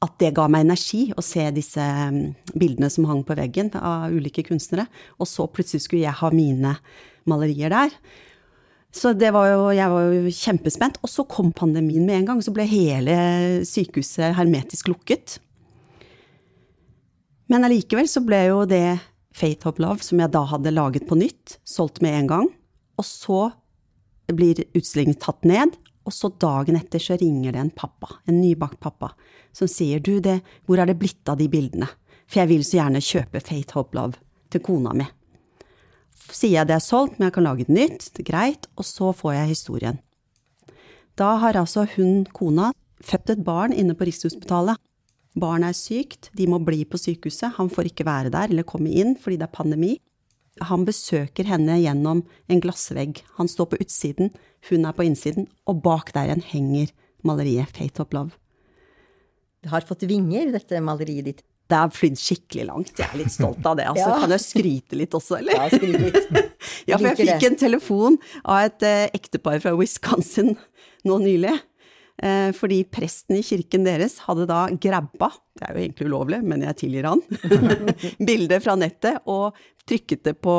at 0.00 0.16
det 0.22 0.32
ga 0.36 0.46
meg 0.48 0.64
energi 0.64 1.10
å 1.12 1.22
se 1.24 1.44
disse 1.52 1.82
mm, 1.84 2.20
bildene 2.54 2.88
som 2.92 3.08
hang 3.10 3.20
på 3.26 3.36
veggen 3.36 3.68
av 3.76 4.12
ulike 4.14 4.44
kunstnere. 4.46 4.86
Og 5.20 5.28
så 5.28 5.44
plutselig 5.52 5.84
skulle 5.84 6.06
jeg 6.06 6.16
ha 6.22 6.30
mine 6.32 6.74
malerier 7.28 7.72
der. 7.72 7.92
Så 8.96 9.12
det 9.14 9.30
var 9.36 9.50
jo, 9.52 9.68
jeg 9.76 9.92
var 9.92 10.08
jo 10.08 10.32
kjempespent. 10.34 10.98
Og 11.04 11.12
så 11.12 11.26
kom 11.28 11.52
pandemien 11.52 12.06
med 12.06 12.22
en 12.22 12.30
gang, 12.32 12.42
så 12.42 12.54
ble 12.54 12.66
hele 12.70 13.14
sykehuset 13.68 14.34
hermetisk 14.38 14.88
lukket. 14.90 15.36
Men 17.50 17.66
allikevel 17.66 18.08
så 18.08 18.22
ble 18.24 18.44
jo 18.48 18.64
det 18.70 18.98
Fate 19.36 19.68
of 19.68 19.78
Love, 19.82 20.02
som 20.06 20.22
jeg 20.22 20.32
da 20.32 20.42
hadde 20.48 20.74
laget 20.74 21.06
på 21.10 21.18
nytt, 21.18 21.58
solgt 21.68 22.00
med 22.02 22.16
en 22.22 22.30
gang. 22.30 22.50
Og 22.98 23.06
så 23.06 23.50
blir 24.30 24.64
utstillingen 24.78 25.18
tatt 25.20 25.46
ned, 25.48 25.76
og 26.06 26.14
så 26.16 26.32
dagen 26.40 26.78
etter 26.78 27.02
så 27.02 27.18
ringer 27.20 27.52
det 27.54 27.60
en 27.60 27.74
pappa, 27.74 28.16
en 28.26 28.40
nybakt 28.40 28.80
pappa, 28.80 29.12
som 29.52 29.68
sier 29.70 30.00
du, 30.00 30.18
det, 30.24 30.40
hvor 30.66 30.80
er 30.80 30.90
det 30.90 30.98
blitt 31.00 31.28
av 31.28 31.38
de 31.40 31.48
bildene? 31.52 31.90
For 32.30 32.42
jeg 32.42 32.52
vil 32.54 32.66
så 32.66 32.80
gjerne 32.80 33.04
kjøpe 33.04 33.42
Faith 33.42 33.76
Hope 33.76 33.98
Love 33.98 34.20
til 34.50 34.62
kona 34.64 34.94
mi 34.96 35.06
sier 36.34 36.60
jeg 36.60 36.68
det 36.70 36.76
er 36.76 36.84
solgt, 36.84 37.18
men 37.18 37.28
jeg 37.28 37.36
kan 37.36 37.46
lage 37.46 37.66
et 37.66 37.72
nytt, 37.72 38.10
det 38.14 38.24
er 38.24 38.30
greit, 38.30 38.68
og 38.78 38.86
så 38.86 39.10
får 39.16 39.36
jeg 39.36 39.52
historien. 39.54 39.98
Da 41.18 41.34
har 41.42 41.58
altså 41.58 41.86
hun, 41.96 42.24
kona, 42.36 42.70
født 43.04 43.34
et 43.34 43.44
barn 43.44 43.74
inne 43.76 43.96
på 43.96 44.06
Rikshospitalet. 44.08 44.80
Barnet 45.40 45.72
er 45.72 45.78
sykt, 45.78 46.30
de 46.36 46.46
må 46.50 46.58
bli 46.64 46.82
på 46.88 46.98
sykehuset, 46.98 47.54
han 47.58 47.70
får 47.70 47.90
ikke 47.90 48.06
være 48.08 48.32
der 48.34 48.50
eller 48.50 48.66
komme 48.66 48.90
inn 48.90 49.14
fordi 49.20 49.38
det 49.38 49.46
er 49.46 49.54
pandemi. 49.54 49.92
Han 50.68 50.84
besøker 50.88 51.48
henne 51.48 51.78
gjennom 51.80 52.24
en 52.50 52.62
glassvegg. 52.62 53.22
Han 53.38 53.48
står 53.48 53.70
på 53.72 53.80
utsiden, 53.80 54.32
hun 54.68 54.84
er 54.84 54.96
på 54.96 55.06
innsiden, 55.06 55.48
og 55.68 55.80
bak 55.84 56.12
der 56.16 56.28
igjen 56.28 56.44
henger 56.44 56.92
maleriet 57.26 57.72
Fate 57.76 58.04
of 58.04 58.12
Love. 58.16 58.36
Det 59.60 59.72
har 59.72 59.84
fått 59.88 60.06
vinger, 60.08 60.52
dette 60.54 60.80
maleriet 60.84 61.28
ditt. 61.28 61.42
Det 61.70 61.78
har 61.78 61.92
flydd 61.94 62.18
skikkelig 62.18 62.64
langt. 62.66 62.92
Jeg 62.98 63.06
er 63.06 63.20
litt 63.20 63.32
stolt 63.32 63.66
av 63.68 63.76
det. 63.78 63.86
Altså, 63.92 64.08
ja. 64.10 64.20
Kan 64.24 64.34
jeg 64.34 64.44
skryte 64.44 64.98
litt 64.98 65.14
også, 65.14 65.38
eller? 65.38 65.54
Ja, 65.54 65.68
skryt 65.70 66.00
litt. 66.02 66.54
ja, 66.90 66.96
for 66.96 67.10
jeg 67.12 67.18
fikk 67.20 67.46
en 67.46 67.58
telefon 67.60 68.18
av 68.42 68.64
et 68.66 68.86
eh, 68.88 69.04
ektepar 69.20 69.60
fra 69.62 69.76
Wisconsin 69.78 70.56
nå 71.06 71.20
nylig. 71.22 71.54
Eh, 72.22 72.52
fordi 72.52 72.82
presten 72.84 73.38
i 73.38 73.42
kirken 73.44 73.86
deres 73.86 74.18
hadde 74.26 74.44
da 74.48 74.66
grabba, 74.76 75.30
det 75.56 75.64
er 75.64 75.72
jo 75.72 75.84
egentlig 75.84 76.08
ulovlig, 76.10 76.40
men 76.44 76.64
jeg 76.66 76.76
tilgir 76.82 77.08
han, 77.08 77.22
bildet 78.28 78.60
fra 78.64 78.74
nettet 78.76 79.22
og 79.30 79.56
trykket 79.88 80.26
det 80.28 80.34
på 80.44 80.56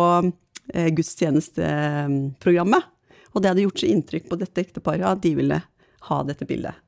eh, 0.74 0.90
gudstjenesteprogrammet. 0.98 2.88
Og 3.32 3.44
det 3.44 3.52
hadde 3.52 3.66
gjort 3.68 3.84
så 3.84 3.92
inntrykk 3.92 4.26
på 4.32 4.40
dette 4.42 4.64
ekteparet 4.64 5.06
at 5.08 5.22
de 5.22 5.36
ville 5.38 5.60
ha 6.08 6.18
dette 6.26 6.50
bildet. 6.50 6.82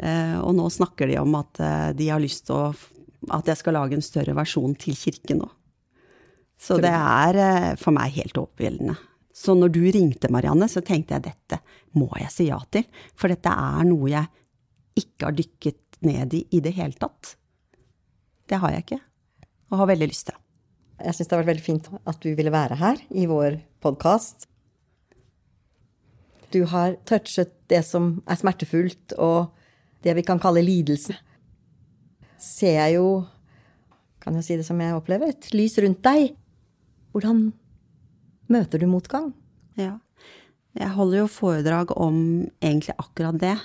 Eh, 0.00 0.38
og 0.40 0.56
nå 0.56 0.70
snakker 0.72 1.10
de 1.10 1.20
om 1.20 1.36
at 1.36 1.60
de 1.98 2.08
har 2.08 2.22
lyst 2.22 2.46
til 2.48 2.72
at 3.34 3.50
jeg 3.50 3.60
skal 3.60 3.76
lage 3.76 3.98
en 3.98 4.04
større 4.04 4.32
versjon 4.38 4.72
til 4.78 4.96
kirken 4.96 5.42
nå. 5.42 5.50
Så 6.58 6.80
det 6.82 6.90
er 6.90 7.76
for 7.78 7.94
meg 7.94 8.16
helt 8.16 8.40
overveldende. 8.40 8.96
Så 9.38 9.54
når 9.54 9.70
du 9.74 9.82
ringte, 9.94 10.30
Marianne, 10.34 10.66
så 10.70 10.82
tenkte 10.82 11.14
jeg 11.14 11.28
dette 11.28 11.60
må 11.98 12.08
jeg 12.18 12.32
si 12.34 12.48
ja 12.48 12.58
til. 12.74 12.86
For 13.14 13.30
dette 13.30 13.52
er 13.52 13.86
noe 13.86 14.10
jeg 14.10 14.26
ikke 14.98 15.28
har 15.28 15.36
dykket 15.38 16.00
ned 16.06 16.34
i 16.34 16.42
i 16.58 16.60
det 16.64 16.74
hele 16.78 16.98
tatt. 16.98 17.36
Det 18.48 18.58
har 18.58 18.74
jeg 18.74 18.86
ikke, 18.86 19.00
og 19.70 19.82
har 19.82 19.90
veldig 19.92 20.08
lyst 20.10 20.30
til. 20.30 20.38
Jeg 20.98 21.14
syns 21.14 21.28
det 21.28 21.36
har 21.36 21.42
vært 21.44 21.52
veldig 21.52 21.66
fint 21.68 21.88
at 22.10 22.22
du 22.24 22.32
ville 22.34 22.54
være 22.54 22.78
her 22.80 23.02
i 23.14 23.28
vår 23.30 23.60
podkast. 23.84 24.48
Du 26.50 26.64
har 26.72 26.96
touchet 27.06 27.52
det 27.70 27.84
som 27.86 28.16
er 28.26 28.40
smertefullt, 28.40 29.14
og 29.20 29.52
det 30.02 30.16
vi 30.18 30.24
kan 30.26 30.40
kalle 30.42 30.64
lidelse 30.64 31.14
ser 32.38 32.76
jeg 32.78 32.96
jo, 32.96 33.06
kan 34.22 34.36
jeg 34.38 34.46
si 34.46 34.58
det 34.58 34.66
som 34.66 34.78
jeg 34.80 34.96
opplever, 34.96 35.32
et 35.34 35.50
lys 35.54 35.74
rundt 35.82 36.02
deg. 36.06 36.36
Hvordan 37.12 37.48
møter 38.52 38.82
du 38.82 38.88
motgang? 38.90 39.32
Ja. 39.78 39.98
Jeg 40.78 40.94
holder 40.94 41.22
jo 41.22 41.32
foredrag 41.32 41.92
om 41.96 42.18
egentlig 42.62 42.94
akkurat 42.98 43.38
det. 43.40 43.56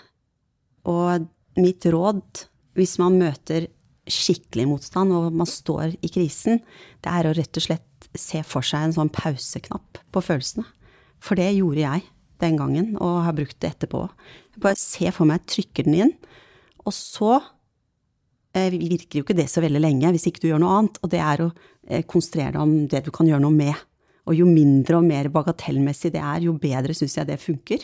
Og 0.89 1.27
mitt 1.59 1.85
råd, 1.85 2.45
hvis 2.77 2.97
man 3.01 3.19
møter 3.21 3.67
skikkelig 4.09 4.65
motstand 4.67 5.13
og 5.15 5.29
man 5.35 5.47
står 5.47 5.95
i 6.03 6.11
krisen, 6.11 6.59
det 7.03 7.11
er 7.11 7.29
å 7.29 7.35
rett 7.37 7.59
og 7.59 7.67
slett 7.67 8.07
se 8.19 8.41
for 8.45 8.65
seg 8.65 8.89
en 8.89 8.95
sånn 8.97 9.13
pauseknapp 9.13 10.01
på 10.13 10.23
følelsene. 10.23 10.65
For 11.23 11.39
det 11.39 11.53
gjorde 11.55 11.85
jeg 11.85 12.07
den 12.43 12.57
gangen, 12.59 12.95
og 12.99 13.23
har 13.23 13.35
brukt 13.37 13.59
det 13.63 13.75
etterpå. 13.75 14.07
Bare 14.59 14.79
se 14.79 15.07
for 15.15 15.29
meg, 15.29 15.45
trykker 15.47 15.87
den 15.87 15.99
inn, 16.01 16.15
og 16.83 16.91
så 16.97 17.37
Eh, 18.53 18.69
virker 18.69 19.17
jo 19.17 19.25
ikke 19.25 19.33
det 19.33 19.47
så 19.49 19.63
veldig 19.63 19.79
lenge 19.81 20.11
hvis 20.13 20.27
ikke 20.29 20.43
du 20.43 20.51
gjør 20.51 20.61
noe 20.61 20.77
annet. 20.77 20.99
Og 21.01 21.09
det 21.09 21.21
er 21.25 21.41
å 21.41 21.49
eh, 21.49 22.03
konsentrere 22.05 22.53
deg 22.53 22.61
om 22.61 22.75
det 22.89 23.01
du 23.05 23.09
kan 23.15 23.29
gjøre 23.29 23.41
noe 23.45 23.55
med. 23.55 23.73
Og 24.29 24.37
jo 24.37 24.47
mindre 24.47 24.99
og 24.99 25.07
mer 25.07 25.27
bagatellmessig 25.33 26.13
det 26.13 26.21
er, 26.23 26.45
jo 26.45 26.55
bedre 26.59 26.95
syns 26.95 27.17
jeg 27.19 27.27
det 27.27 27.41
funker. 27.41 27.83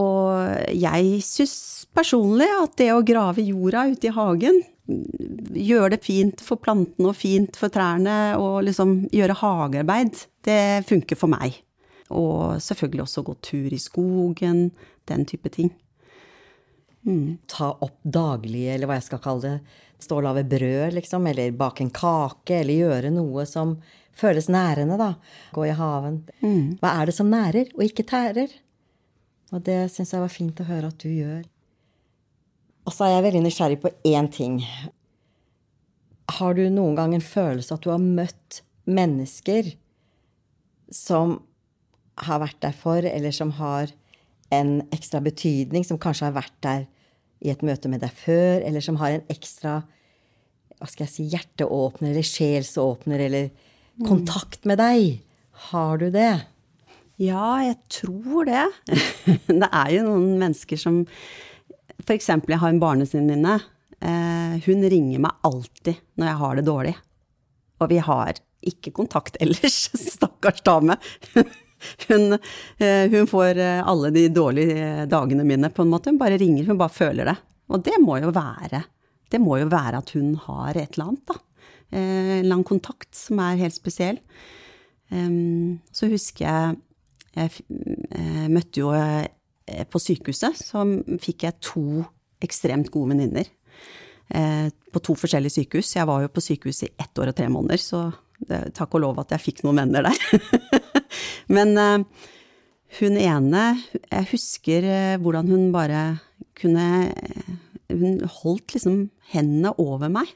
Og 0.00 0.72
jeg 0.72 1.18
syns 1.26 1.56
personlig 1.92 2.48
at 2.48 2.78
det 2.80 2.92
å 2.94 3.02
grave 3.04 3.44
jorda 3.44 3.84
ute 3.92 4.08
i 4.08 4.14
hagen, 4.16 4.62
gjøre 5.52 5.92
det 5.94 6.00
fint 6.04 6.40
for 6.42 6.60
plantene 6.60 7.10
og 7.12 7.18
fint 7.18 7.58
for 7.60 7.72
trærne, 7.72 8.38
og 8.40 8.62
liksom 8.66 9.02
gjøre 9.12 9.36
hagearbeid, 9.42 10.24
det 10.48 10.88
funker 10.88 11.18
for 11.18 11.32
meg. 11.32 11.60
Og 12.12 12.58
selvfølgelig 12.60 13.04
også 13.04 13.24
gå 13.26 13.36
tur 13.44 13.72
i 13.72 13.80
skogen, 13.80 14.66
den 15.08 15.28
type 15.28 15.52
ting. 15.52 15.70
Mm. 17.06 17.38
Ta 17.50 17.72
opp 17.72 17.98
daglige, 18.04 18.74
eller 18.74 18.88
hva 18.88 18.98
jeg 18.98 19.08
skal 19.10 19.22
kalle 19.22 19.44
det. 19.44 19.78
Stå 20.02 20.18
og 20.18 20.26
lage 20.26 20.48
brød, 20.50 20.96
liksom, 20.96 21.26
eller 21.30 21.56
bake 21.56 21.84
en 21.84 21.92
kake, 21.94 22.62
eller 22.62 22.86
gjøre 22.86 23.12
noe 23.14 23.44
som 23.48 23.76
føles 24.16 24.48
nærende, 24.52 24.98
da. 25.00 25.14
Gå 25.54 25.66
i 25.66 25.76
haven. 25.76 26.22
Mm. 26.42 26.78
Hva 26.80 26.96
er 27.00 27.08
det 27.08 27.16
som 27.16 27.30
nærer, 27.32 27.72
og 27.76 27.84
ikke 27.86 28.06
tærer? 28.08 28.52
Og 29.52 29.62
det 29.66 29.78
syns 29.92 30.14
jeg 30.14 30.22
var 30.22 30.32
fint 30.32 30.60
å 30.62 30.68
høre 30.68 30.90
at 30.92 31.00
du 31.02 31.10
gjør. 31.10 31.44
Og 32.86 32.94
så 32.94 33.06
er 33.06 33.16
jeg 33.16 33.26
veldig 33.28 33.44
nysgjerrig 33.44 33.78
på 33.82 33.92
én 34.08 34.28
ting. 34.32 34.60
Har 36.38 36.56
du 36.56 36.64
noen 36.72 36.96
gang 36.98 37.14
en 37.14 37.24
følelse 37.24 37.76
at 37.76 37.84
du 37.84 37.92
har 37.92 38.02
møtt 38.02 38.62
mennesker 38.88 39.74
som 40.92 41.38
har 42.22 42.42
vært 42.42 42.60
der 42.64 42.74
for, 42.76 43.04
eller 43.06 43.32
som 43.34 43.54
har 43.56 43.92
en 44.52 44.80
ekstra 44.92 45.22
betydning, 45.24 45.84
som 45.86 46.00
kanskje 46.00 46.28
har 46.28 46.36
vært 46.36 46.56
der 46.64 46.86
i 47.42 47.50
et 47.52 47.62
møte 47.64 47.90
med 47.90 48.02
deg 48.04 48.12
før, 48.14 48.60
eller 48.62 48.84
som 48.84 48.98
har 49.00 49.16
en 49.16 49.28
ekstra 49.32 49.80
hva 50.82 50.88
skal 50.90 51.06
jeg 51.06 51.12
si, 51.12 51.24
hjerteåpner 51.30 52.10
eller 52.10 52.26
sjelsåpner 52.26 53.22
eller. 53.28 53.52
Kontakt 54.00 54.64
med 54.68 54.80
deg? 54.80 55.22
Har 55.70 55.98
du 55.98 56.08
det? 56.10 56.32
Ja, 57.20 57.62
jeg 57.62 57.78
tror 57.92 58.48
det. 58.48 58.66
det 59.46 59.68
er 59.68 59.90
jo 59.94 60.04
noen 60.08 60.36
mennesker 60.40 60.80
som 60.80 61.02
eksempel, 62.10 62.54
jeg 62.54 62.62
har 62.62 62.72
en 62.72 62.82
barnesinninne. 62.82 63.58
Eh, 64.02 64.54
hun 64.66 64.82
ringer 64.90 65.22
meg 65.22 65.44
alltid 65.46 66.00
når 66.18 66.30
jeg 66.30 66.40
har 66.40 66.56
det 66.58 66.64
dårlig. 66.66 66.94
Og 67.82 67.90
vi 67.90 68.00
har 68.02 68.40
ikke 68.72 68.94
kontakt 68.94 69.38
ellers. 69.42 69.84
Stakkars 70.14 70.64
dame. 70.66 70.98
Hun, 72.06 72.36
eh, 72.78 73.10
hun, 73.10 73.24
får 73.26 73.58
eh, 73.58 73.80
alle 73.82 74.12
de 74.14 74.28
dårlige 74.30 75.06
dagene 75.10 75.42
mine, 75.42 75.66
på 75.74 75.82
en 75.82 75.88
måte. 75.90 76.12
Hun 76.12 76.18
bare 76.20 76.36
ringer, 76.38 76.68
hun 76.68 76.78
bare 76.78 76.94
føler 76.94 77.26
det. 77.26 77.34
Og 77.74 77.82
det 77.82 77.96
må 77.98 78.20
jo 78.22 78.30
være 78.30 78.84
Det 79.26 79.40
må 79.42 79.56
jo 79.58 79.66
være 79.66 79.98
at 79.98 80.12
hun 80.14 80.36
har 80.44 80.78
et 80.78 80.94
eller 80.94 81.08
annet, 81.08 81.24
da. 81.26 81.40
En 81.92 82.48
lang 82.48 82.64
kontakt 82.64 83.12
som 83.16 83.40
er 83.44 83.60
helt 83.60 83.76
spesiell. 83.76 84.18
Så 85.08 86.08
husker 86.08 86.46
jeg 86.46 86.76
jeg 87.32 87.52
eh, 88.12 88.48
møtte 88.52 88.82
jo 88.82 88.92
eh, 88.96 89.84
På 89.88 90.00
sykehuset 90.02 90.58
så 90.60 90.84
fikk 91.22 91.46
jeg 91.46 91.60
to 91.64 92.02
ekstremt 92.42 92.90
gode 92.92 93.14
venninner. 93.14 93.46
Eh, 94.34 94.68
på 94.68 95.00
to 95.04 95.14
forskjellige 95.16 95.60
sykehus. 95.60 95.94
Jeg 95.94 96.08
var 96.08 96.24
jo 96.24 96.32
på 96.32 96.42
sykehuset 96.42 96.88
i 96.90 96.94
ett 97.04 97.22
år 97.22 97.30
og 97.30 97.38
tre 97.38 97.48
måneder, 97.52 97.80
så 97.80 98.10
takk 98.74 98.96
og 98.98 99.04
lov 99.04 99.20
at 99.22 99.30
jeg 99.36 99.44
fikk 99.44 99.60
noen 99.62 99.84
venner 99.84 100.08
der. 100.08 100.16
Men 101.54 101.78
hun 102.98 103.14
ene 103.14 103.60
Jeg 104.10 104.26
husker 104.32 104.88
hvordan 105.22 105.46
hun 105.46 105.68
bare 105.70 106.00
kunne 106.58 106.88
Hun 107.86 108.18
holdt 108.42 108.74
liksom 108.74 108.96
hendene 109.30 109.70
over 109.78 110.10
meg. 110.10 110.34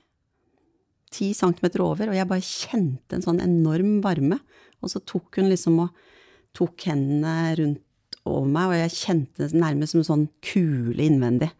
Ti 1.15 1.31
centimeter 1.39 1.85
over, 1.85 2.11
og 2.11 2.19
jeg 2.19 2.29
bare 2.31 2.45
kjente 2.45 3.17
en 3.17 3.25
sånn 3.25 3.43
enorm 3.45 4.01
varme. 4.05 4.41
Og 4.83 4.93
så 4.93 5.03
tok 5.07 5.41
hun 5.41 5.51
liksom 5.53 5.79
og 5.85 6.07
tok 6.57 6.89
hendene 6.89 7.55
rundt 7.61 8.19
over 8.27 8.49
meg, 8.51 8.73
og 8.73 8.81
jeg 8.81 8.97
kjente 8.97 9.47
det 9.47 9.61
nærmest 9.61 9.95
som 9.95 10.03
en 10.03 10.09
sånn 10.11 10.27
kule 10.45 11.05
innvendig. 11.05 11.51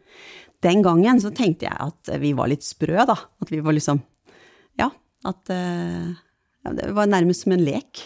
Den 0.65 0.83
gangen 0.85 1.21
så 1.23 1.31
tenkte 1.37 1.69
jeg 1.69 1.77
at 1.77 2.11
vi 2.23 2.33
var 2.37 2.51
litt 2.51 2.65
sprø, 2.67 2.99
da. 3.07 3.17
At 3.43 3.53
vi 3.53 3.63
var 3.65 3.77
liksom 3.77 4.03
Ja, 4.81 4.91
at 5.25 5.53
uh, 5.53 6.11
ja, 6.65 6.73
Det 6.75 6.91
var 6.97 7.09
nærmest 7.11 7.45
som 7.45 7.55
en 7.55 7.65
lek. 7.65 8.03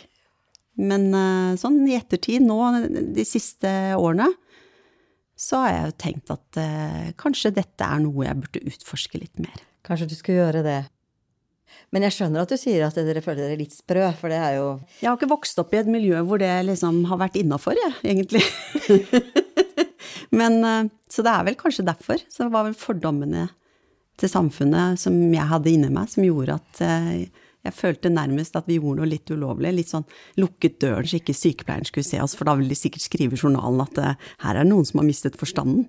Men 0.80 1.08
uh, 1.14 1.56
sånn 1.60 1.80
i 1.88 1.96
ettertid, 1.96 2.44
nå 2.44 2.58
de 3.14 3.26
siste 3.26 3.70
årene, 3.96 4.28
så 5.40 5.62
har 5.62 5.72
jeg 5.72 5.84
jo 5.86 5.96
tenkt 6.04 6.32
at 6.34 6.60
uh, 6.60 7.10
kanskje 7.20 7.54
dette 7.56 7.86
er 7.86 8.02
noe 8.02 8.26
jeg 8.26 8.40
burde 8.42 8.64
utforske 8.74 9.20
litt 9.22 9.40
mer. 9.40 9.62
Kanskje 9.86 10.10
du 10.10 10.16
skulle 10.18 10.42
gjøre 10.42 10.64
det? 10.66 10.80
Men 11.90 12.06
jeg 12.06 12.14
skjønner 12.14 12.44
at 12.44 12.52
du 12.52 12.58
sier 12.60 12.84
at 12.86 12.98
dere 12.98 13.22
føler 13.24 13.48
dere 13.48 13.58
litt 13.58 13.74
sprø, 13.74 14.04
for 14.18 14.30
det 14.30 14.38
er 14.38 14.58
jo 14.60 14.66
Jeg 15.00 15.08
har 15.08 15.18
ikke 15.18 15.32
vokst 15.32 15.58
opp 15.62 15.74
i 15.74 15.80
et 15.80 15.90
miljø 15.90 16.20
hvor 16.26 16.40
det 16.42 16.50
liksom 16.68 17.02
har 17.10 17.18
vært 17.22 17.38
innafor, 17.40 17.78
jeg, 17.78 17.96
egentlig. 18.06 18.44
Men 20.38 20.60
eh, 20.64 20.90
Så 21.10 21.24
det 21.26 21.32
er 21.34 21.46
vel 21.48 21.58
kanskje 21.58 21.86
derfor. 21.86 22.22
Så 22.30 22.46
det 22.46 22.54
var 22.54 22.68
vel 22.68 22.78
fordommene 22.78 23.48
til 24.20 24.30
samfunnet 24.30 25.00
som 25.00 25.16
jeg 25.32 25.48
hadde 25.48 25.72
inni 25.72 25.88
meg, 25.92 26.10
som 26.12 26.26
gjorde 26.26 26.58
at 26.60 26.82
eh, 26.84 27.46
jeg 27.66 27.76
følte 27.76 28.12
nærmest 28.12 28.54
at 28.56 28.68
vi 28.70 28.78
gjorde 28.78 29.02
noe 29.02 29.10
litt 29.10 29.32
ulovlig. 29.32 29.72
Litt 29.76 29.90
sånn 29.90 30.06
lukket 30.40 30.78
døren 30.84 31.08
så 31.08 31.18
ikke 31.18 31.36
sykepleieren 31.36 31.88
skulle 31.88 32.06
se 32.06 32.20
oss, 32.22 32.36
for 32.38 32.48
da 32.48 32.54
ville 32.56 32.72
de 32.72 32.78
sikkert 32.78 33.04
skrive 33.04 33.36
i 33.36 33.40
journalen 33.40 33.82
at 33.82 33.98
eh, 33.98 34.30
her 34.44 34.54
er 34.54 34.62
det 34.62 34.70
noen 34.70 34.86
som 34.86 35.02
har 35.02 35.08
mistet 35.08 35.40
forstanden. 35.40 35.88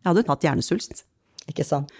Jeg 0.00 0.08
hadde 0.08 0.24
jo 0.24 0.30
tatt 0.32 0.48
hjernesvulst. 0.48 1.04
Ikke 1.52 1.66
sant 1.66 1.92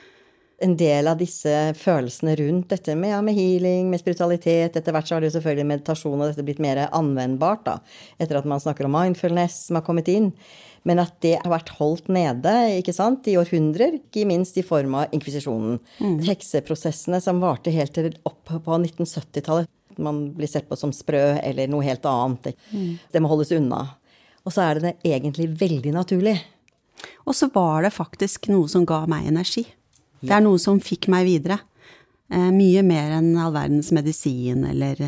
en 0.63 0.75
del 0.79 1.09
av 1.11 1.19
disse 1.21 1.53
følelsene 1.79 2.35
rundt 2.39 2.71
dette 2.73 2.95
med, 2.99 3.11
ja, 3.13 3.21
med, 3.25 3.35
healing, 3.37 3.89
med 3.91 4.01
spiritualitet 4.03 4.77
Etter 4.79 4.95
hvert 4.95 5.09
så 5.09 5.17
har 5.17 5.23
det 5.23 5.33
jo 5.33 5.37
selvfølgelig 5.37 5.69
meditasjon 5.69 6.21
og 6.21 6.29
dette 6.29 6.45
blitt 6.47 6.63
mer 6.63 6.85
anvendbart, 6.89 7.65
da, 7.67 7.79
etter 8.23 8.39
at 8.39 8.49
man 8.49 8.63
snakker 8.63 8.87
om 8.87 8.95
mindfulness 8.95 9.67
som 9.69 9.79
har 9.79 9.87
kommet 9.87 10.11
inn. 10.13 10.31
Men 10.89 10.99
at 11.03 11.15
det 11.23 11.37
har 11.39 11.51
vært 11.53 11.75
holdt 11.79 12.09
nede 12.11 12.53
ikke 12.81 12.95
sant, 12.95 13.29
i 13.31 13.37
århundrer, 13.39 14.01
ikke 14.01 14.27
minst 14.27 14.57
i 14.59 14.65
form 14.67 14.97
av 14.99 15.15
inkvisisjonen. 15.15 15.79
Mm. 16.03 16.17
Hekseprosessene 16.27 17.21
som 17.23 17.43
varte 17.43 17.75
helt 17.75 17.95
til 17.95 18.11
opp 18.27 18.51
på 18.51 18.79
1970-tallet. 18.79 19.71
Man 20.03 20.25
blir 20.35 20.51
sett 20.51 20.67
på 20.71 20.79
som 20.79 20.95
sprø 20.95 21.37
eller 21.43 21.71
noe 21.71 21.87
helt 21.87 22.07
annet. 22.09 22.57
Mm. 22.73 22.97
Det 23.13 23.23
må 23.23 23.31
holdes 23.31 23.55
unna. 23.55 23.85
Og 24.43 24.55
så 24.55 24.65
er 24.65 24.83
det, 24.83 24.97
egentlig 25.07 25.53
veldig 25.61 25.95
naturlig. 25.95 26.35
Og 27.27 27.37
så 27.37 27.47
var 27.55 27.87
det 27.87 27.95
faktisk 27.95 28.51
noe 28.51 28.71
som 28.71 28.87
ga 28.89 29.05
meg 29.11 29.29
energi. 29.31 29.67
Det 30.23 30.35
er 30.37 30.45
noe 30.45 30.61
som 30.63 30.81
fikk 30.83 31.11
meg 31.13 31.27
videre. 31.27 31.59
Eh, 32.33 32.51
mye 32.55 32.83
mer 32.87 33.19
enn 33.19 33.35
all 33.37 33.53
verdens 33.53 33.91
medisin 33.93 34.65
eller, 34.65 35.01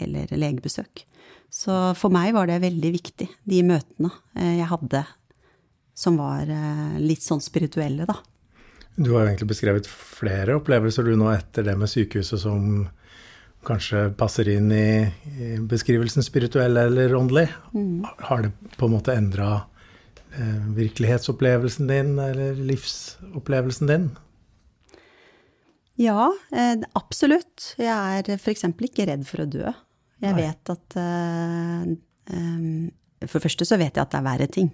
eller, 0.00 0.30
legebesøk. 0.32 1.04
Så 1.52 1.74
for 1.98 2.14
meg 2.14 2.32
var 2.32 2.48
det 2.48 2.62
veldig 2.62 2.92
viktig, 2.94 3.28
de 3.44 3.58
møtene 3.66 4.08
eh, 4.38 4.56
jeg 4.62 4.70
hadde 4.70 5.02
som 5.92 6.16
var 6.16 6.48
eh, 6.48 6.94
litt 7.02 7.24
sånn 7.24 7.42
spirituelle, 7.44 8.08
da. 8.08 8.16
Du 8.96 9.10
har 9.12 9.24
jo 9.24 9.28
egentlig 9.32 9.50
beskrevet 9.52 9.88
flere 9.88 10.56
opplevelser 10.60 11.04
du 11.04 11.12
nå 11.20 11.28
etter 11.32 11.66
det 11.66 11.76
med 11.80 11.90
sykehuset 11.92 12.40
som 12.40 12.86
kanskje 13.66 14.08
passer 14.18 14.48
inn 14.52 14.72
i, 14.74 15.06
beskrivelsen 15.70 16.24
spirituell 16.24 16.76
eller 16.80 17.12
åndelig. 17.14 17.46
Mm. 17.76 18.02
Har 18.26 18.42
det 18.42 18.50
på 18.74 18.88
en 18.88 18.96
måte 18.96 19.14
endra 19.14 19.52
virkelighetsopplevelsen 20.74 21.88
din 21.92 22.16
eller 22.18 22.58
livsopplevelsen 22.58 23.92
din? 23.92 24.10
Ja, 26.00 26.30
eh, 26.52 26.78
absolutt. 26.96 27.74
Jeg 27.80 27.92
er 27.92 28.38
f.eks. 28.38 28.64
ikke 28.64 29.06
redd 29.10 29.26
for 29.28 29.44
å 29.44 29.48
dø. 29.50 29.66
Jeg 30.22 30.36
Nei. 30.36 30.44
vet 30.46 30.72
at 30.72 30.96
um, 32.30 32.86
For 33.26 33.36
det 33.38 33.44
første 33.48 33.66
så 33.66 33.78
vet 33.80 33.96
jeg 33.96 34.04
at 34.04 34.12
det 34.12 34.20
er 34.20 34.26
verre 34.26 34.48
ting. 34.50 34.70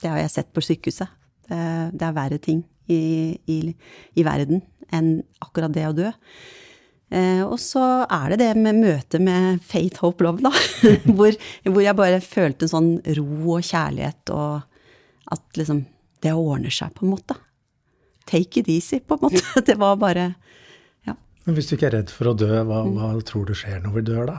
Det 0.00 0.10
har 0.10 0.20
jeg 0.22 0.32
sett 0.32 0.52
på 0.54 0.62
sykehuset. 0.64 1.10
Det, 1.44 2.00
er 2.00 2.14
verre 2.16 2.38
ting 2.40 2.62
i, 2.88 3.36
i, 3.50 3.58
i, 4.16 4.22
verden 4.24 4.62
enn 4.94 5.18
akkurat 5.44 5.74
det 5.74 5.84
å 5.88 5.96
dø. 5.96 6.12
Uh, 7.14 7.44
og 7.44 7.58
så 7.60 7.82
er 8.06 8.32
det 8.32 8.38
det 8.40 8.52
med 8.56 8.78
møtet 8.80 9.22
med 9.22 9.60
Fate, 9.66 10.00
Hope, 10.00 10.24
Love, 10.24 10.46
da. 10.46 10.54
hvor, 11.16 11.36
hvor, 11.66 11.82
jeg 11.84 11.98
bare 11.98 12.22
følte 12.24 12.64
en 12.64 12.72
sånn 12.72 12.92
ro 13.18 13.58
og 13.58 13.66
kjærlighet, 13.66 14.32
og 14.32 15.34
at 15.34 15.60
liksom 15.60 15.84
Det 16.24 16.32
ordner 16.32 16.72
seg, 16.72 16.94
på 16.96 17.04
en 17.04 17.12
måte 17.12 17.36
take 18.30 18.60
it 18.60 18.68
easy, 18.68 19.00
på 19.00 19.18
en 19.18 19.26
måte. 19.26 19.42
Det 19.68 19.76
var 19.80 19.96
bare 20.00 20.34
ja. 21.06 21.16
Men 21.44 21.56
hvis 21.56 21.70
du 21.70 21.76
ikke 21.76 21.90
er 21.90 21.98
redd 22.00 22.12
for 22.12 22.32
å 22.32 22.36
dø, 22.38 22.52
hva, 22.66 22.84
hva 22.88 23.14
tror 23.26 23.48
du 23.48 23.54
skjer 23.58 23.82
når 23.84 23.98
vi 23.98 24.06
dør 24.10 24.30
da? 24.34 24.38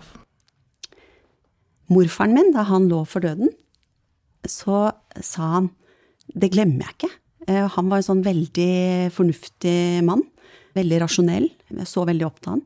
Morfaren 1.94 2.34
min, 2.34 2.54
da 2.56 2.66
han 2.66 2.88
lå 2.90 3.04
for 3.06 3.26
døden, 3.26 3.52
så 4.50 4.90
sa 5.22 5.50
han 5.58 5.74
Det 6.26 6.50
glemmer 6.54 6.88
jeg 6.88 6.96
ikke. 6.96 7.12
Eh, 7.48 7.66
han 7.70 7.90
var 7.92 8.02
en 8.02 8.08
sånn 8.08 8.24
veldig 8.26 9.12
fornuftig 9.14 10.02
mann. 10.06 10.24
Veldig 10.74 11.04
rasjonell. 11.04 11.46
Jeg 11.70 11.90
så 11.90 12.06
veldig 12.10 12.26
opp 12.26 12.40
til 12.42 12.56
han. 12.56 12.64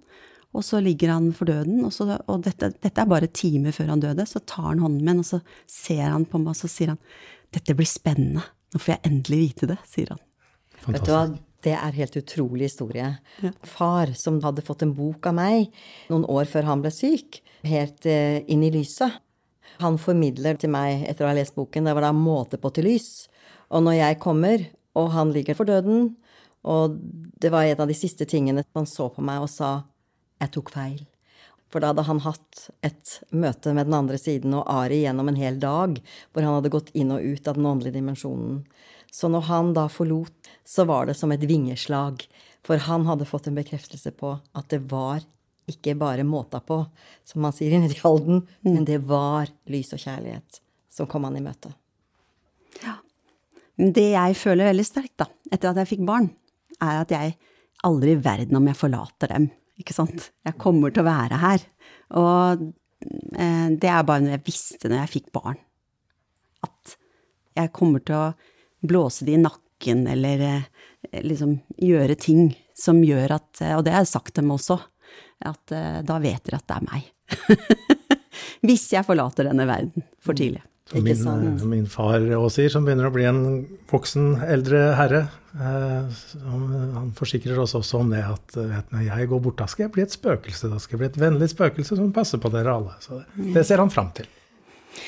Og 0.55 0.63
så 0.65 0.79
ligger 0.82 1.12
han 1.13 1.27
for 1.36 1.49
døden, 1.49 1.84
og, 1.86 1.91
så, 1.93 2.08
og 2.25 2.39
dette, 2.47 2.71
dette, 2.82 2.95
er 2.95 3.10
bare 3.10 3.29
timer 3.29 3.75
før 3.75 3.91
han 3.93 4.01
døde. 4.01 4.25
Så 4.25 4.41
tar 4.49 4.71
han 4.71 4.82
hånden 4.82 5.03
min, 5.05 5.19
og 5.21 5.27
så 5.27 5.41
ser 5.69 6.08
han 6.08 6.25
på 6.25 6.39
meg, 6.41 6.55
og 6.55 6.62
så 6.62 6.71
sier 6.71 6.95
han 6.95 7.03
Dette 7.53 7.73
blir 7.73 7.89
spennende. 7.89 8.45
Nå 8.69 8.82
får 8.82 8.95
jeg 8.95 9.05
endelig 9.10 9.39
vite 9.43 9.69
det, 9.71 9.77
sier 9.89 10.13
han. 10.13 10.23
Vet 10.88 11.06
du 11.06 11.12
hva, 11.13 11.28
Det 11.63 11.74
er 11.76 11.98
helt 11.98 12.15
utrolig 12.15 12.70
historie. 12.70 13.10
Ja. 13.44 13.52
Far, 13.68 14.13
som 14.15 14.39
hadde 14.44 14.63
fått 14.63 14.86
en 14.86 14.94
bok 14.96 15.28
av 15.28 15.36
meg 15.36 15.74
noen 16.08 16.24
år 16.32 16.48
før 16.48 16.70
han 16.70 16.84
ble 16.86 16.92
syk, 16.96 17.42
helt 17.68 18.06
eh, 18.08 18.39
inn 18.48 18.63
i 18.63 18.72
lyset. 18.72 19.20
Han 19.84 20.00
formidler 20.00 20.56
til 20.60 20.72
meg, 20.72 21.04
etter 21.08 21.26
å 21.26 21.30
ha 21.30 21.36
lest 21.36 21.56
boken, 21.56 21.86
det 21.88 21.96
var 21.96 22.08
da 22.08 22.13
'Måte 22.15 22.60
på 22.60 22.72
til 22.74 22.88
lys'. 22.88 23.28
Og 23.72 23.84
når 23.84 24.00
jeg 24.00 24.20
kommer, 24.20 24.65
og 24.96 25.12
han 25.12 25.32
ligger 25.32 25.56
for 25.56 25.65
døden, 25.65 26.15
og 26.63 26.98
det 27.39 27.52
var 27.52 27.63
en 27.63 27.82
av 27.82 27.88
de 27.88 27.96
siste 27.96 28.26
tingene 28.26 28.65
han 28.76 28.86
så 28.86 29.08
på 29.13 29.22
meg 29.22 29.42
og 29.42 29.50
sa 29.50 29.84
'Jeg 30.42 30.52
tok 30.52 30.72
feil'. 30.72 31.08
For 31.70 31.80
da 31.80 31.92
hadde 31.92 32.08
han 32.08 32.20
hatt 32.26 32.70
et 32.82 33.20
møte 33.32 33.74
med 33.78 33.86
den 33.86 33.94
andre 33.94 34.18
siden 34.18 34.56
og 34.58 34.65
Ari 34.65 35.04
gjennom 35.04 35.30
en 35.30 35.38
hel 35.38 35.60
dag, 35.62 36.00
hvor 36.34 36.42
han 36.42 36.56
hadde 36.58 36.74
gått 36.74 36.89
inn 36.98 37.12
og 37.13 37.22
ut 37.22 37.48
av 37.48 37.60
den 37.60 37.68
åndelige 37.70 38.00
dimensjonen. 38.00 38.63
Så 39.12 39.30
når 39.32 39.48
han 39.50 39.74
da 39.74 39.88
forlot, 39.91 40.50
så 40.65 40.86
var 40.89 41.10
det 41.10 41.17
som 41.17 41.32
et 41.34 41.43
vingeslag. 41.50 42.24
For 42.65 42.82
han 42.86 43.08
hadde 43.10 43.28
fått 43.28 43.50
en 43.50 43.58
bekreftelse 43.58 44.13
på 44.17 44.36
at 44.38 44.69
det 44.74 44.84
var 44.91 45.24
ikke 45.69 45.95
bare 46.00 46.26
måta 46.26 46.62
på, 46.65 46.82
som 47.26 47.43
man 47.45 47.54
sier 47.54 47.76
i 47.78 48.00
Halden, 48.02 48.41
mm. 48.65 48.72
men 48.74 48.86
det 48.88 49.04
var 49.10 49.52
lys 49.69 49.93
og 49.93 50.02
kjærlighet 50.02 50.62
som 50.89 51.08
kom 51.10 51.28
han 51.28 51.38
i 51.38 51.43
møte. 51.45 51.72
Ja. 52.82 52.98
Det 53.80 54.10
jeg 54.12 54.36
føler 54.36 54.72
veldig 54.72 54.86
sterkt, 54.88 55.15
da, 55.22 55.30
etter 55.54 55.72
at 55.72 55.82
jeg 55.84 55.91
fikk 55.93 56.04
barn, 56.10 56.32
er 56.82 57.04
at 57.04 57.13
jeg 57.13 57.38
aldri 57.86 58.15
i 58.15 58.22
verden 58.22 58.58
om 58.60 58.67
jeg 58.67 58.80
forlater 58.80 59.32
dem, 59.32 59.48
ikke 59.80 59.95
sant. 59.95 60.32
Jeg 60.43 60.58
kommer 60.60 60.91
til 60.91 61.06
å 61.06 61.08
være 61.08 61.39
her. 61.39 61.63
Og 62.19 62.65
eh, 63.39 63.67
det 63.80 63.91
er 63.91 64.08
bare 64.08 64.26
noe 64.26 64.34
jeg 64.36 64.48
visste 64.50 64.89
når 64.89 65.06
jeg 65.06 65.13
fikk 65.13 65.30
barn. 65.36 65.60
At 66.65 66.98
jeg 67.56 67.72
kommer 67.76 68.04
til 68.04 68.17
å 68.17 68.26
blåse 68.82 69.26
de 69.28 69.36
i 69.36 69.42
nakken 69.42 70.08
eller 70.08 70.46
eh, 70.48 71.22
liksom 71.26 71.58
gjøre 71.78 72.15
ting 72.20 72.54
som 72.80 73.02
gjør 73.04 73.36
at 73.36 73.62
Og 73.76 73.84
det 73.84 73.92
har 73.92 74.06
jeg 74.06 74.13
sagt 74.13 74.38
dem 74.39 74.52
også, 74.56 74.78
at 75.46 75.76
eh, 75.76 76.00
da 76.06 76.20
vet 76.22 76.44
dere 76.48 76.60
at 76.60 76.68
det 76.68 76.78
er 76.78 76.88
meg. 76.88 77.08
Hvis 78.68 78.89
jeg 78.94 79.08
forlater 79.08 79.48
denne 79.48 79.68
verden 79.70 80.06
for 80.24 80.36
mm. 80.36 80.39
tidlig. 80.39 80.63
Som 80.89 81.06
min, 81.06 81.28
eh, 81.28 81.68
min, 81.70 81.86
far 81.89 82.24
òg 82.39 82.48
sier, 82.54 82.72
som 82.74 82.88
begynner 82.88 83.10
å 83.10 83.13
bli 83.13 83.28
en 83.30 83.44
voksen, 83.92 84.32
eldre 84.50 84.82
herre. 84.98 85.22
Eh, 85.54 86.24
han 86.50 87.13
forsikrer 87.18 87.60
oss 87.62 87.76
også 87.78 88.02
om 88.02 88.10
det 88.15 88.24
at 88.26 88.58
vet, 88.58 88.89
når 88.96 89.06
jeg 89.06 89.30
går 89.30 89.44
bort, 89.46 89.60
da 89.62 89.70
skal 89.70 89.86
jeg 89.86 89.94
bli 89.96 90.08
et 90.08 90.18
spøkelse. 90.18 90.72
Da 90.72 90.82
skal 90.82 90.98
jeg 90.98 91.04
bli 91.04 91.12
et 91.12 91.22
vennlig 91.28 91.52
spøkelse 91.54 92.00
som 92.00 92.12
passer 92.15 92.42
på 92.42 92.52
dere 92.54 92.74
alle. 92.74 92.98
Så 93.06 93.20
det, 93.20 93.30
mm. 93.38 93.54
det 93.58 93.65
ser 93.70 93.84
han 93.84 93.94
fram 93.94 94.12
til. 94.18 94.28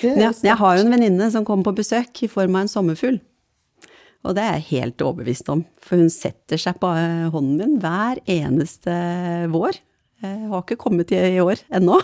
Ja, 0.06 0.30
jeg 0.30 0.56
har 0.56 0.78
jo 0.78 0.86
en 0.86 0.94
venninne 0.94 1.28
som 1.34 1.44
kommer 1.46 1.72
på 1.72 1.82
besøk 1.82 2.24
i 2.24 2.30
form 2.32 2.56
av 2.56 2.68
en 2.68 2.72
sommerfugl. 2.72 3.18
Og 4.22 4.36
det 4.38 4.44
er 4.46 4.60
jeg 4.60 4.68
helt 4.70 5.02
overbevist 5.02 5.50
om, 5.50 5.64
for 5.82 6.02
hun 6.02 6.12
setter 6.14 6.60
seg 6.62 6.78
på 6.82 6.90
hånden 7.34 7.58
min 7.58 7.80
hver 7.82 8.22
eneste 8.30 8.94
vår. 9.50 9.80
Jeg 10.22 10.50
har 10.52 10.62
ikke 10.62 10.78
kommet 10.84 11.12
i 11.18 11.40
år 11.42 11.64
ennå. 11.74 11.98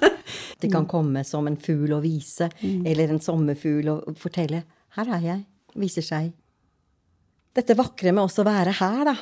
det 0.60 0.68
kan 0.72 0.84
komme 0.88 1.24
som 1.24 1.48
en 1.48 1.56
fugl 1.56 1.96
å 1.96 2.02
vise, 2.04 2.50
mm. 2.60 2.82
eller 2.90 3.14
en 3.14 3.22
sommerfugl 3.24 3.88
å 3.94 4.00
fortelle 4.20 4.64
'her 4.94 5.12
er 5.16 5.22
jeg', 5.24 5.46
viser 5.80 6.04
seg. 6.04 6.32
Dette 7.54 7.76
vakre 7.78 8.12
med 8.12 8.26
også 8.26 8.42
å 8.44 8.50
være 8.50 8.74
her, 8.82 9.04
da. 9.08 9.16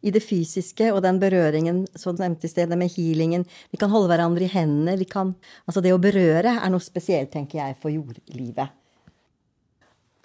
I 0.00 0.10
det 0.10 0.22
fysiske 0.24 0.88
og 0.94 1.02
den 1.04 1.18
berøringen 1.20 1.84
som 1.94 2.16
nevnte 2.16 2.48
i 2.48 2.50
sted, 2.50 2.72
med 2.72 2.90
healingen. 2.90 3.44
Vi 3.70 3.78
kan 3.78 3.92
holde 3.92 4.08
hverandre 4.08 4.46
i 4.46 4.52
hendene. 4.52 4.96
Vi 4.96 5.04
kan, 5.04 5.34
altså 5.68 5.82
det 5.84 5.92
å 5.92 6.00
berøre 6.00 6.56
er 6.56 6.72
noe 6.72 6.80
spesielt, 6.80 7.30
tenker 7.34 7.60
jeg, 7.60 7.76
for 7.82 7.92
jordlivet. 7.92 8.79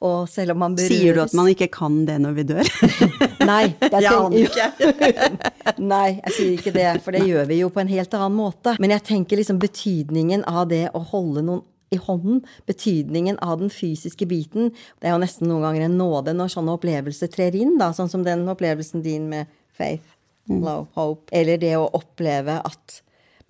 Og 0.04 0.26
selv 0.30 0.52
om 0.52 0.60
man 0.60 0.74
berøres 0.76 0.92
Sier 0.92 1.16
du 1.16 1.22
at 1.24 1.36
man 1.38 1.48
ikke 1.48 1.70
kan 1.72 2.02
det 2.08 2.18
når 2.20 2.34
vi 2.36 2.44
dør? 2.50 2.72
Nei. 3.52 3.62
Jeg, 3.80 4.10
aner 4.12 4.36
ikke. 4.42 4.66
Nei, 5.94 6.10
jeg 6.18 6.36
sier 6.36 6.58
ikke 6.58 6.74
det, 6.76 6.90
for 7.06 7.16
det 7.16 7.24
gjør 7.30 7.48
vi 7.48 7.62
jo 7.62 7.70
på 7.72 7.82
en 7.84 7.92
helt 7.92 8.18
annen 8.18 8.36
måte. 8.36 8.76
Men 8.84 8.96
jeg 8.98 9.06
tenker 9.08 9.40
liksom 9.40 9.62
betydningen 9.62 10.44
av 10.52 10.68
det 10.74 10.90
å 10.92 11.02
holde 11.14 11.46
noen 11.46 11.64
i 11.94 12.00
hånden, 12.02 12.42
betydningen 12.66 13.38
av 13.46 13.60
den 13.62 13.70
fysiske 13.72 14.26
biten. 14.28 14.72
Det 15.00 15.08
er 15.08 15.16
jo 15.16 15.22
nesten 15.22 15.48
noen 15.48 15.68
ganger 15.68 15.86
en 15.86 15.98
nåde 16.00 16.34
når 16.36 16.52
sånne 16.56 16.74
opplevelser 16.76 17.30
trer 17.32 17.56
inn, 17.56 17.76
da, 17.80 17.92
sånn 17.96 18.10
som 18.12 18.26
den 18.26 18.44
opplevelsen 18.52 19.04
din 19.06 19.30
med 19.32 19.52
faith, 19.78 20.18
mm. 20.50 20.60
love, 20.66 20.90
hope. 20.98 21.30
Eller 21.36 21.62
det 21.62 21.76
å 21.78 21.86
oppleve 21.96 22.58
at 22.58 23.00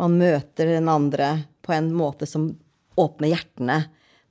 man 0.01 0.17
møter 0.19 0.75
den 0.75 0.91
andre 0.91 1.31
på 1.65 1.73
en 1.73 1.89
måte 1.95 2.27
som 2.29 2.51
åpner 2.99 3.31
hjertene 3.31 3.79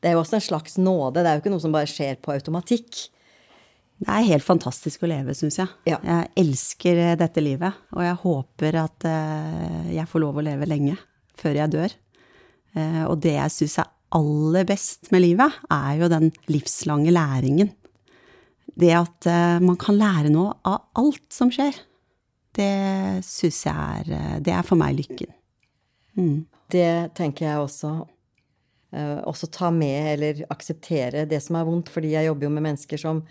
det 0.05 0.11
er 0.11 0.19
jo 0.19 0.21
også 0.21 0.37
en 0.37 0.45
slags 0.45 0.75
nåde. 0.77 1.23
Det 1.23 1.31
er 1.31 1.39
jo 1.39 1.41
ikke 1.41 1.51
noe 1.55 1.63
som 1.65 1.73
bare 1.73 1.89
skjer 1.89 2.19
på 2.21 2.35
automatikk. 2.35 3.07
Det 4.05 4.11
er 4.13 4.27
helt 4.29 4.45
fantastisk 4.45 5.07
å 5.07 5.09
leve, 5.09 5.33
syns 5.39 5.57
jeg. 5.63 5.71
Ja. 5.89 5.97
Jeg 6.05 6.29
elsker 6.43 7.01
eh, 7.01 7.15
dette 7.17 7.41
livet, 7.41 7.79
og 7.97 8.05
jeg 8.05 8.19
håper 8.21 8.79
at 8.83 9.07
eh, 9.09 9.95
jeg 9.95 10.11
får 10.11 10.23
lov 10.27 10.43
å 10.43 10.45
leve 10.45 10.69
lenge 10.69 10.99
før 11.41 11.57
jeg 11.63 11.73
dør. 11.73 11.95
Eh, 12.77 13.01
og 13.07 13.17
det 13.25 13.33
jeg 13.39 13.55
syns 13.55 13.79
er 13.81 13.91
aller 14.19 14.69
best 14.69 15.09
med 15.15 15.25
livet, 15.25 15.57
er 15.73 15.97
jo 16.03 16.13
den 16.13 16.29
livslange 16.53 17.15
læringen. 17.15 17.73
Det 18.77 18.93
at 18.99 19.27
man 19.63 19.77
kan 19.79 19.95
lære 19.95 20.31
noe 20.35 20.53
av 20.67 20.89
alt 20.99 21.29
som 21.33 21.51
skjer. 21.55 21.77
Det 22.55 23.23
syns 23.23 23.61
jeg 23.69 23.75
er 24.11 24.41
Det 24.43 24.53
er 24.55 24.67
for 24.67 24.79
meg 24.79 24.97
lykken. 24.99 25.31
Mm. 26.19 26.47
Det 26.75 27.15
tenker 27.15 27.47
jeg 27.47 27.63
også. 27.63 27.93
Uh, 28.95 29.19
også 29.27 29.49
ta 29.51 29.73
med 29.75 30.13
eller 30.13 30.45
akseptere 30.55 31.25
det 31.27 31.41
som 31.43 31.57
er 31.59 31.67
vondt, 31.67 31.89
fordi 31.91 32.13
jeg 32.13 32.29
jobber 32.29 32.47
jo 32.47 32.51
med 32.55 32.63
mennesker 32.69 33.01
som 33.01 33.25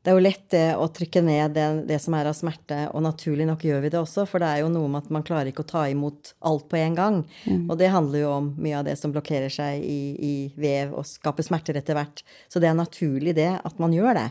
Det 0.00 0.10
er 0.10 0.16
jo 0.16 0.24
lett 0.24 0.44
det 0.52 0.76
å 0.80 0.86
trykke 0.96 1.20
ned 1.24 1.54
det, 1.56 1.64
det, 1.88 1.98
som 2.00 2.14
er 2.16 2.28
av 2.30 2.36
smerte, 2.36 2.76
og 2.96 3.02
naturlig 3.04 3.44
nok 3.44 3.64
gjør 3.64 3.82
vi 3.84 3.90
det 3.92 3.98
også, 4.00 4.24
for 4.28 4.40
det 4.40 4.48
er 4.48 4.62
jo 4.62 4.70
noe 4.72 4.88
med 4.88 5.04
at 5.04 5.10
man 5.12 5.24
klarer 5.28 5.50
ikke 5.50 5.64
å 5.66 5.68
ta 5.68 5.82
imot 5.92 6.30
alt 6.48 6.64
på 6.72 6.78
en 6.80 6.96
gang. 6.96 7.18
Mm. 7.44 7.66
Og 7.66 7.76
det 7.76 7.90
handler 7.92 8.22
jo 8.22 8.30
om 8.32 8.48
mye 8.56 8.78
av 8.78 8.86
det 8.88 8.94
som 8.96 9.12
blokkerer 9.12 9.52
seg 9.52 9.84
i, 9.84 10.00
i 10.16 10.32
vev 10.56 10.94
og 10.96 11.04
skaper 11.04 11.44
smerter 11.44 11.76
etter 11.76 12.00
hvert. 12.00 12.24
Så 12.48 12.64
det 12.64 12.70
er 12.70 12.80
naturlig, 12.80 13.36
det, 13.36 13.50
at 13.60 13.82
man 13.82 13.92
gjør 13.92 14.16
det. 14.22 14.26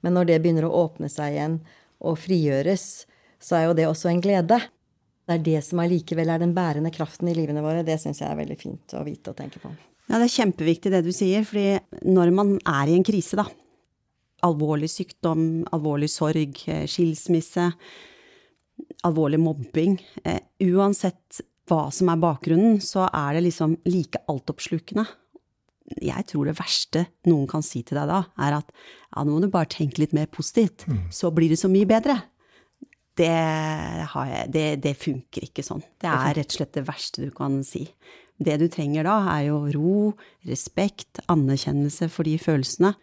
Men 0.00 0.16
når 0.16 0.32
det 0.32 0.40
begynner 0.40 0.68
å 0.70 0.72
åpne 0.86 1.12
seg 1.12 1.36
igjen 1.36 1.60
og 2.00 2.16
frigjøres, 2.20 2.88
så 3.40 3.60
er 3.60 3.68
jo 3.68 3.76
det 3.76 3.88
også 3.92 4.08
en 4.08 4.24
glede. 4.24 4.60
Det 5.28 5.36
er 5.36 5.46
det 5.46 5.60
som 5.68 5.84
allikevel 5.84 6.32
er 6.32 6.40
den 6.42 6.56
bærende 6.56 6.92
kraften 6.96 7.28
i 7.28 7.36
livene 7.36 7.64
våre. 7.64 7.84
Det 7.86 8.00
syns 8.00 8.24
jeg 8.24 8.32
er 8.32 8.40
veldig 8.40 8.56
fint 8.60 8.96
å 8.96 9.04
vite 9.06 9.32
og 9.32 9.38
tenke 9.38 9.60
på. 9.62 9.72
Ja, 10.10 10.18
det 10.18 10.26
er 10.26 10.38
kjempeviktig 10.40 10.90
det 10.90 11.04
du 11.06 11.12
sier, 11.14 11.44
fordi 11.46 11.78
når 12.10 12.32
man 12.34 12.56
er 12.66 12.90
i 12.90 12.96
en 12.98 13.06
krise, 13.06 13.38
da, 13.38 13.44
alvorlig 14.42 14.88
sykdom, 14.90 15.62
alvorlig 15.70 16.08
sorg, 16.10 16.56
eh, 16.66 16.86
skilsmisse, 16.90 17.68
alvorlig 19.06 19.38
mobbing, 19.38 20.00
eh, 20.24 20.40
uansett 20.66 21.40
hva 21.70 21.92
som 21.94 22.10
er 22.10 22.18
bakgrunnen, 22.18 22.80
så 22.82 23.06
er 23.06 23.36
det 23.36 23.44
liksom 23.46 23.76
like 23.86 24.18
altoppslukende. 24.26 25.06
Jeg 26.02 26.26
tror 26.26 26.46
det 26.46 26.58
verste 26.58 27.04
noen 27.26 27.46
kan 27.50 27.62
si 27.62 27.82
til 27.86 27.98
deg 27.98 28.10
da, 28.10 28.24
er 28.38 28.58
at 28.58 28.66
ja, 28.72 29.22
nå 29.22 29.36
må 29.36 29.40
du 29.42 29.50
bare 29.50 29.70
tenke 29.70 30.02
litt 30.02 30.14
mer 30.16 30.26
positivt, 30.26 30.86
mm. 30.86 31.06
så 31.14 31.30
blir 31.34 31.50
det 31.50 31.58
så 31.58 31.70
mye 31.70 31.86
bedre. 31.86 32.18
Det, 33.20 33.30
jeg, 33.30 34.50
det, 34.54 34.66
det 34.82 34.96
funker 34.96 35.46
ikke 35.46 35.62
sånn. 35.66 35.82
Det 36.00 36.08
er 36.08 36.34
rett 36.38 36.50
og 36.50 36.58
slett 36.58 36.76
det 36.78 36.86
verste 36.86 37.26
du 37.26 37.30
kan 37.34 37.58
si. 37.66 37.84
Det 38.40 38.56
du 38.60 38.66
trenger 38.72 39.04
da, 39.04 39.18
er 39.34 39.50
jo 39.50 39.60
ro, 39.74 39.94
respekt, 40.48 41.20
anerkjennelse 41.28 42.08
for 42.12 42.28
de 42.28 42.38
følelsene. 42.40 42.94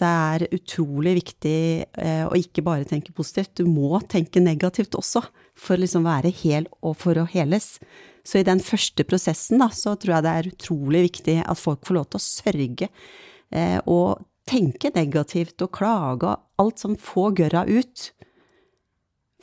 Det 0.00 0.08
er 0.08 0.46
utrolig 0.56 1.14
viktig 1.20 1.58
eh, 2.00 2.24
å 2.24 2.36
ikke 2.36 2.64
bare 2.64 2.86
tenke 2.88 3.14
positivt, 3.16 3.54
du 3.60 3.68
må 3.68 4.00
tenke 4.10 4.40
negativt 4.42 4.96
også, 4.98 5.22
for 5.56 5.76
å 5.76 5.82
liksom 5.82 6.04
være 6.08 6.32
hel 6.42 6.66
og 6.80 6.96
for 7.00 7.20
å 7.20 7.28
heles. 7.28 7.76
Så 8.24 8.40
i 8.40 8.46
den 8.46 8.60
første 8.62 9.04
prosessen, 9.08 9.60
da, 9.62 9.68
så 9.72 9.94
tror 10.00 10.16
jeg 10.16 10.26
det 10.26 10.32
er 10.32 10.50
utrolig 10.52 11.04
viktig 11.08 11.38
at 11.44 11.60
folk 11.60 11.84
får 11.86 11.98
lov 11.98 12.08
til 12.10 12.20
å 12.20 12.24
sørge 12.24 12.88
eh, 12.88 13.78
og 13.84 14.24
tenke 14.48 14.90
negativt 14.94 15.62
og 15.64 15.72
klage 15.76 16.32
og 16.32 16.62
alt 16.62 16.82
som 16.82 16.96
får 16.98 17.36
gørra 17.42 17.64
ut. 17.68 18.08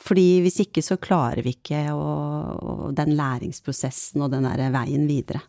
Fordi 0.00 0.40
hvis 0.44 0.62
ikke 0.64 0.82
så 0.84 0.96
klarer 1.00 1.44
vi 1.44 1.54
ikke 1.58 1.82
å, 1.92 2.04
å, 2.56 2.76
den 2.96 3.12
læringsprosessen 3.18 4.22
og 4.24 4.32
den 4.32 4.48
der 4.48 4.70
veien 4.72 5.04
videre. 5.08 5.42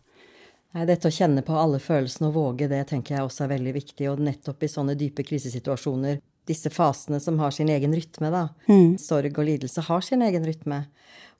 Nei, 0.72 0.86
dette 0.88 1.08
å 1.08 1.12
kjenne 1.12 1.44
på 1.44 1.56
alle 1.56 1.80
følelsene 1.82 2.30
og 2.30 2.36
våge 2.36 2.68
det 2.70 2.82
tenker 2.88 3.16
jeg 3.16 3.26
også 3.26 3.44
er 3.44 3.54
veldig 3.54 3.74
viktig. 3.76 4.06
Og 4.12 4.22
nettopp 4.24 4.64
i 4.64 4.70
sånne 4.72 4.96
dype 4.98 5.24
krisesituasjoner, 5.28 6.20
disse 6.48 6.72
fasene 6.74 7.20
som 7.22 7.38
har 7.42 7.52
sin 7.54 7.70
egen 7.72 7.94
rytme, 7.94 8.30
da. 8.32 8.46
Mm. 8.68 8.96
Sorg 9.00 9.36
og 9.36 9.46
lidelse 9.46 9.84
har 9.88 10.04
sin 10.04 10.24
egen 10.24 10.46
rytme. 10.48 10.84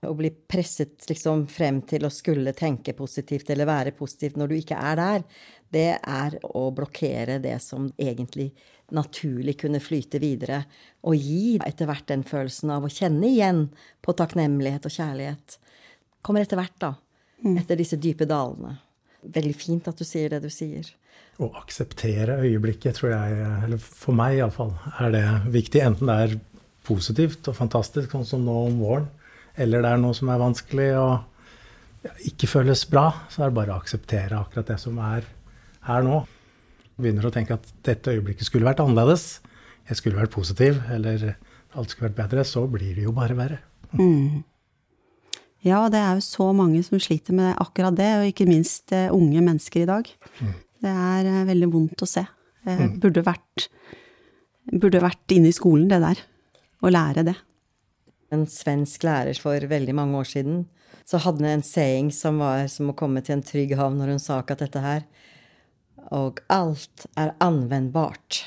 Å 0.02 0.12
bli 0.18 0.32
presset 0.50 1.06
liksom 1.08 1.46
frem 1.50 1.80
til 1.86 2.04
å 2.04 2.10
skulle 2.10 2.54
tenke 2.58 2.94
positivt 2.98 3.52
eller 3.54 3.68
være 3.70 3.94
positivt 3.96 4.38
når 4.40 4.50
du 4.50 4.56
ikke 4.58 4.78
er 4.78 4.98
der, 4.98 5.26
det 5.72 5.90
er 5.96 6.36
å 6.42 6.66
blokkere 6.74 7.38
det 7.42 7.56
som 7.62 7.86
egentlig 7.96 8.50
naturlig 8.92 9.56
kunne 9.62 9.80
flyte 9.82 10.20
videre, 10.22 10.62
og 11.08 11.16
gi 11.18 11.58
etter 11.64 11.88
hvert 11.88 12.08
den 12.10 12.24
følelsen 12.28 12.72
av 12.74 12.86
å 12.86 12.92
kjenne 12.92 13.28
igjen 13.28 13.66
på 14.04 14.14
takknemlighet 14.18 14.88
og 14.88 14.94
kjærlighet. 14.94 15.58
Kommer 16.22 16.44
etter 16.44 16.60
hvert, 16.60 16.76
da. 16.82 16.94
Mm. 17.42 17.56
Etter 17.58 17.80
disse 17.80 17.98
dype 18.00 18.28
dalene. 18.28 18.76
Veldig 19.22 19.54
fint 19.56 19.88
at 19.90 19.98
du 19.98 20.06
sier 20.06 20.30
det 20.32 20.42
du 20.44 20.50
sier. 20.52 20.86
Å 21.42 21.48
akseptere 21.62 22.38
øyeblikket, 22.44 22.98
tror 22.98 23.14
jeg, 23.14 23.50
eller 23.66 23.82
for 23.82 24.14
meg 24.16 24.38
iallfall, 24.38 24.74
er 25.00 25.14
det 25.14 25.26
viktig. 25.54 25.82
Enten 25.82 26.10
det 26.10 26.18
er 26.26 26.38
positivt 26.86 27.48
og 27.50 27.58
fantastisk, 27.58 28.12
sånn 28.12 28.28
som 28.28 28.46
nå 28.46 28.56
om 28.68 28.80
våren, 28.82 29.08
eller 29.60 29.84
det 29.84 29.92
er 29.94 30.02
noe 30.02 30.16
som 30.16 30.30
er 30.32 30.40
vanskelig 30.42 30.88
og 30.98 32.12
ikke 32.26 32.50
føles 32.50 32.84
bra, 32.90 33.08
så 33.30 33.42
er 33.42 33.50
det 33.50 33.58
bare 33.58 33.74
å 33.74 33.80
akseptere 33.82 34.38
akkurat 34.38 34.72
det 34.72 34.78
som 34.82 34.98
er 35.02 35.26
her 35.86 36.06
nå. 36.06 36.22
Begynner 37.00 37.26
å 37.26 37.32
tenke 37.34 37.56
at 37.56 37.68
dette 37.86 38.12
øyeblikket 38.12 38.48
skulle 38.48 38.68
vært 38.68 38.82
annerledes, 38.84 39.40
jeg 39.88 39.98
skulle 39.98 40.20
vært 40.20 40.34
positiv, 40.34 40.78
eller 40.92 41.34
alt 41.72 41.92
skulle 41.92 42.10
vært 42.10 42.20
bedre, 42.20 42.44
så 42.46 42.64
blir 42.70 42.94
det 42.96 43.06
jo 43.06 43.14
bare 43.16 43.36
verre. 43.38 43.60
Mm. 43.96 44.42
Ja, 45.66 45.86
det 45.92 46.00
er 46.00 46.18
jo 46.18 46.24
så 46.26 46.48
mange 46.56 46.82
som 46.86 47.00
sliter 47.02 47.36
med 47.38 47.54
akkurat 47.62 47.96
det, 47.98 48.10
og 48.18 48.28
ikke 48.28 48.48
minst 48.48 48.92
eh, 48.94 49.12
unge 49.14 49.42
mennesker 49.44 49.84
i 49.84 49.88
dag. 49.88 50.10
Mm. 50.40 50.52
Det 50.82 50.92
er 51.06 51.30
eh, 51.30 51.44
veldig 51.48 51.70
vondt 51.72 52.04
å 52.04 52.08
se. 52.10 52.24
Det 52.66 52.76
mm. 52.78 52.92
burde 53.02 53.24
vært, 53.26 53.68
burde 54.74 55.02
vært 55.02 55.34
inne 55.34 55.50
i 55.50 55.56
skolen, 55.56 55.88
det 55.90 56.02
der. 56.02 56.22
Å 56.82 56.90
lære 56.90 57.26
det. 57.30 57.36
En 58.34 58.46
svensk 58.50 59.04
lærer 59.06 59.38
for 59.38 59.70
veldig 59.70 59.94
mange 59.94 60.18
år 60.22 60.30
siden 60.30 60.62
så 61.08 61.18
hadde 61.22 61.42
hun 61.42 61.50
en 61.50 61.64
saying 61.66 62.10
som 62.14 62.38
var 62.42 62.66
som 62.70 62.90
å 62.90 62.96
komme 62.96 63.22
til 63.24 63.36
en 63.36 63.44
trygg 63.44 63.74
havn 63.78 63.98
når 64.00 64.14
hun 64.14 64.22
sa 64.22 64.38
akkurat 64.40 64.64
dette 64.64 64.82
her. 64.82 65.04
Og 66.10 66.42
alt 66.52 67.06
er 67.16 67.34
anvendbart. 67.44 68.42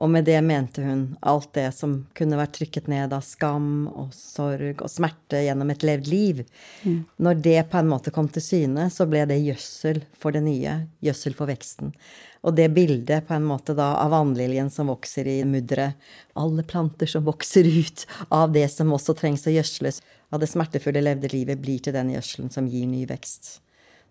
Og 0.00 0.08
med 0.08 0.24
det 0.24 0.38
mente 0.40 0.80
hun 0.80 1.02
alt 1.28 1.50
det 1.52 1.66
som 1.76 1.98
kunne 2.16 2.38
vært 2.40 2.54
trykket 2.56 2.86
ned 2.88 3.12
av 3.12 3.20
skam 3.24 3.84
og 3.90 4.14
sorg 4.16 4.80
og 4.80 4.88
smerte 4.88 5.42
gjennom 5.44 5.72
et 5.74 5.84
levd 5.84 6.08
liv. 6.08 6.40
Mm. 6.86 7.02
Når 7.20 7.42
det 7.44 7.58
på 7.68 7.80
en 7.82 7.90
måte 7.90 8.12
kom 8.14 8.30
til 8.32 8.44
syne, 8.44 8.88
så 8.88 9.04
ble 9.10 9.26
det 9.28 9.42
gjødsel 9.44 10.00
for 10.16 10.32
det 10.32 10.40
nye. 10.46 10.78
Gjødsel 11.04 11.36
for 11.36 11.52
veksten. 11.52 11.92
Og 12.40 12.56
det 12.56 12.70
bildet 12.72 13.28
på 13.28 13.36
en 13.36 13.44
måte 13.44 13.76
da 13.76 13.92
av 14.00 14.14
vannliljen 14.14 14.72
som 14.72 14.88
vokser 14.88 15.28
i 15.28 15.42
mudderet, 15.44 16.00
alle 16.32 16.64
planter 16.64 17.10
som 17.10 17.28
vokser 17.28 17.68
ut 17.68 18.06
av 18.32 18.54
det 18.56 18.70
som 18.72 18.96
også 18.96 19.18
trengs 19.20 19.44
å 19.44 19.52
gjødsles, 19.52 20.00
av 20.32 20.40
det 20.40 20.48
smertefulle 20.48 21.04
levde 21.04 21.28
livet, 21.34 21.60
blir 21.60 21.82
til 21.84 21.92
den 21.92 22.14
gjødselen 22.14 22.48
som 22.54 22.70
gir 22.70 22.88
ny 22.88 23.04
vekst. 23.10 23.58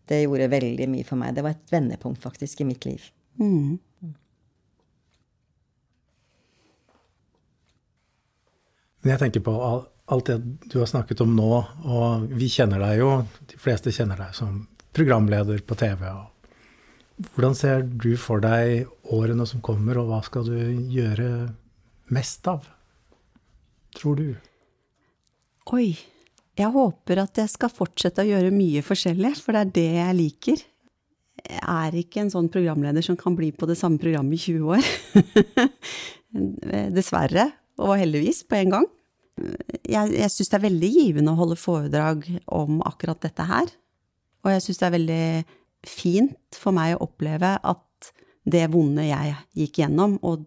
Det 0.09 0.23
gjorde 0.23 0.49
veldig 0.49 0.87
mye 0.89 1.05
for 1.05 1.21
meg. 1.21 1.35
Det 1.37 1.45
var 1.45 1.53
et 1.53 1.71
vendepunkt 1.73 2.21
faktisk 2.23 2.63
i 2.63 2.67
mitt 2.67 2.87
liv. 2.89 3.03
Mm. 3.39 3.77
Men 8.99 9.13
jeg 9.13 9.21
tenker 9.21 9.45
på 9.45 9.53
alt 10.09 10.31
det 10.31 10.39
du 10.71 10.79
har 10.81 10.89
snakket 10.89 11.21
om 11.23 11.31
nå, 11.37 11.51
og 11.85 12.25
vi 12.35 12.49
kjenner 12.51 12.81
deg 12.83 12.99
jo, 13.03 13.11
de 13.47 13.61
fleste 13.61 13.93
kjenner 13.95 14.19
deg 14.19 14.35
som 14.35 14.65
programleder 14.97 15.61
på 15.63 15.77
TV. 15.79 16.03
Hvordan 17.35 17.55
ser 17.55 17.85
du 17.85 18.11
for 18.19 18.43
deg 18.43 18.89
årene 19.15 19.45
som 19.47 19.63
kommer, 19.63 20.01
og 20.01 20.09
hva 20.09 20.19
skal 20.25 20.49
du 20.49 20.57
gjøre 20.91 21.29
mest 22.15 22.47
av, 22.49 22.65
tror 23.95 24.19
du? 24.19 24.29
Oi. 25.77 25.91
Jeg 26.59 26.73
håper 26.73 27.21
at 27.23 27.39
jeg 27.39 27.51
skal 27.53 27.71
fortsette 27.71 28.23
å 28.25 28.27
gjøre 28.27 28.51
mye 28.51 28.83
forskjellig, 28.83 29.31
for 29.39 29.55
det 29.55 29.61
er 29.61 29.73
det 29.77 29.87
jeg 29.95 30.17
liker. 30.17 30.63
Jeg 31.39 31.61
er 31.63 31.95
ikke 32.01 32.23
en 32.25 32.31
sånn 32.33 32.49
programleder 32.51 33.05
som 33.05 33.15
kan 33.19 33.37
bli 33.37 33.53
på 33.55 33.67
det 33.69 33.77
samme 33.79 33.99
programmet 34.01 34.35
i 34.35 34.57
20 34.57 34.73
år. 34.75 35.69
Dessverre 36.97 37.47
og 37.79 37.95
heldigvis 37.95 38.43
på 38.43 38.57
en 38.59 38.73
gang. 38.75 38.87
Jeg, 39.87 40.11
jeg 40.17 40.31
syns 40.33 40.51
det 40.51 40.57
er 40.57 40.65
veldig 40.65 40.89
givende 40.91 41.31
å 41.31 41.39
holde 41.39 41.55
foredrag 41.59 42.27
om 42.51 42.81
akkurat 42.87 43.21
dette 43.23 43.45
her. 43.47 43.71
Og 44.43 44.51
jeg 44.51 44.65
syns 44.65 44.81
det 44.81 44.87
er 44.89 44.97
veldig 44.97 45.27
fint 45.87 46.59
for 46.59 46.75
meg 46.75 46.97
å 46.97 47.05
oppleve 47.07 47.53
at 47.55 48.09
det 48.49 48.65
vonde 48.73 49.05
jeg 49.07 49.37
gikk 49.61 49.79
gjennom, 49.79 50.17
og 50.27 50.43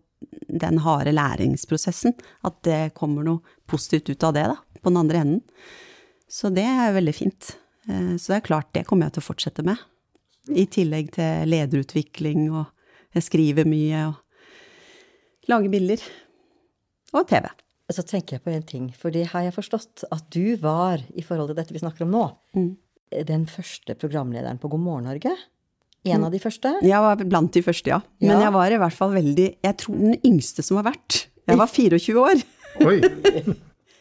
den 0.53 0.83
harde 0.85 1.15
læringsprosessen, 1.15 2.13
at 2.45 2.61
det 2.67 2.93
kommer 2.99 3.25
noe 3.25 3.57
positivt 3.71 4.13
ut 4.13 4.29
av 4.29 4.37
det, 4.37 4.45
da, 4.53 4.59
på 4.83 4.93
den 4.93 5.01
andre 5.01 5.25
enden. 5.25 5.41
Så 6.33 6.49
det 6.55 6.65
er 6.65 6.95
veldig 6.97 7.15
fint. 7.15 7.55
Eh, 7.89 8.15
så 8.17 8.33
det 8.33 8.39
er 8.39 8.47
klart, 8.49 8.71
det 8.77 8.87
kommer 8.89 9.09
jeg 9.09 9.19
til 9.19 9.25
å 9.25 9.29
fortsette 9.29 9.65
med. 9.67 9.81
I 10.51 10.65
tillegg 10.73 11.13
til 11.15 11.51
lederutvikling, 11.53 12.47
og 12.51 12.71
jeg 13.15 13.27
skriver 13.29 13.69
mye, 13.69 14.07
og 14.11 15.51
lager 15.51 15.73
bilder. 15.73 16.05
Og 17.13 17.29
TV. 17.29 17.51
Så 17.93 18.05
tenker 18.09 18.39
jeg 18.39 18.45
på 18.47 18.53
en 18.55 18.65
ting, 18.65 18.87
for 18.97 19.13
det 19.13 19.27
har 19.35 19.45
jeg 19.45 19.55
forstått 19.59 20.07
at 20.15 20.25
du 20.33 20.57
var, 20.63 21.03
i 21.13 21.25
forhold 21.27 21.53
til 21.53 21.59
dette 21.59 21.75
vi 21.75 21.83
snakker 21.83 22.07
om 22.07 22.15
nå, 22.15 22.23
mm. 22.57 22.71
den 23.29 23.45
første 23.51 23.97
programlederen 24.01 24.61
på 24.63 24.71
God 24.73 24.81
morgen 24.81 25.11
Norge. 25.11 25.35
En 26.03 26.23
mm. 26.23 26.25
av 26.27 26.33
de 26.33 26.41
første? 26.43 26.73
Jeg 26.83 27.05
var 27.05 27.21
blant 27.21 27.53
de 27.55 27.63
første, 27.63 27.93
ja. 27.93 28.01
Men 28.25 28.41
jeg 28.41 28.55
var 28.57 28.73
i 28.73 28.79
hvert 28.81 28.97
fall 28.97 29.13
veldig 29.15 29.45
Jeg 29.63 29.77
tror 29.79 30.01
den 30.01 30.17
yngste 30.27 30.65
som 30.67 30.81
har 30.81 30.89
vært. 30.89 31.27
Jeg 31.47 31.61
var 31.61 31.71
24 31.77 32.25
år. 32.25 32.43
Oi. 32.89 32.97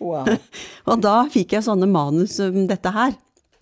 Wow. 0.02 0.26
Og 0.90 1.04
da 1.04 1.18
fikk 1.32 1.56
jeg 1.56 1.68
sånne 1.68 1.90
manus 1.90 2.38
som 2.40 2.66
dette 2.70 2.94
her. 2.96 3.14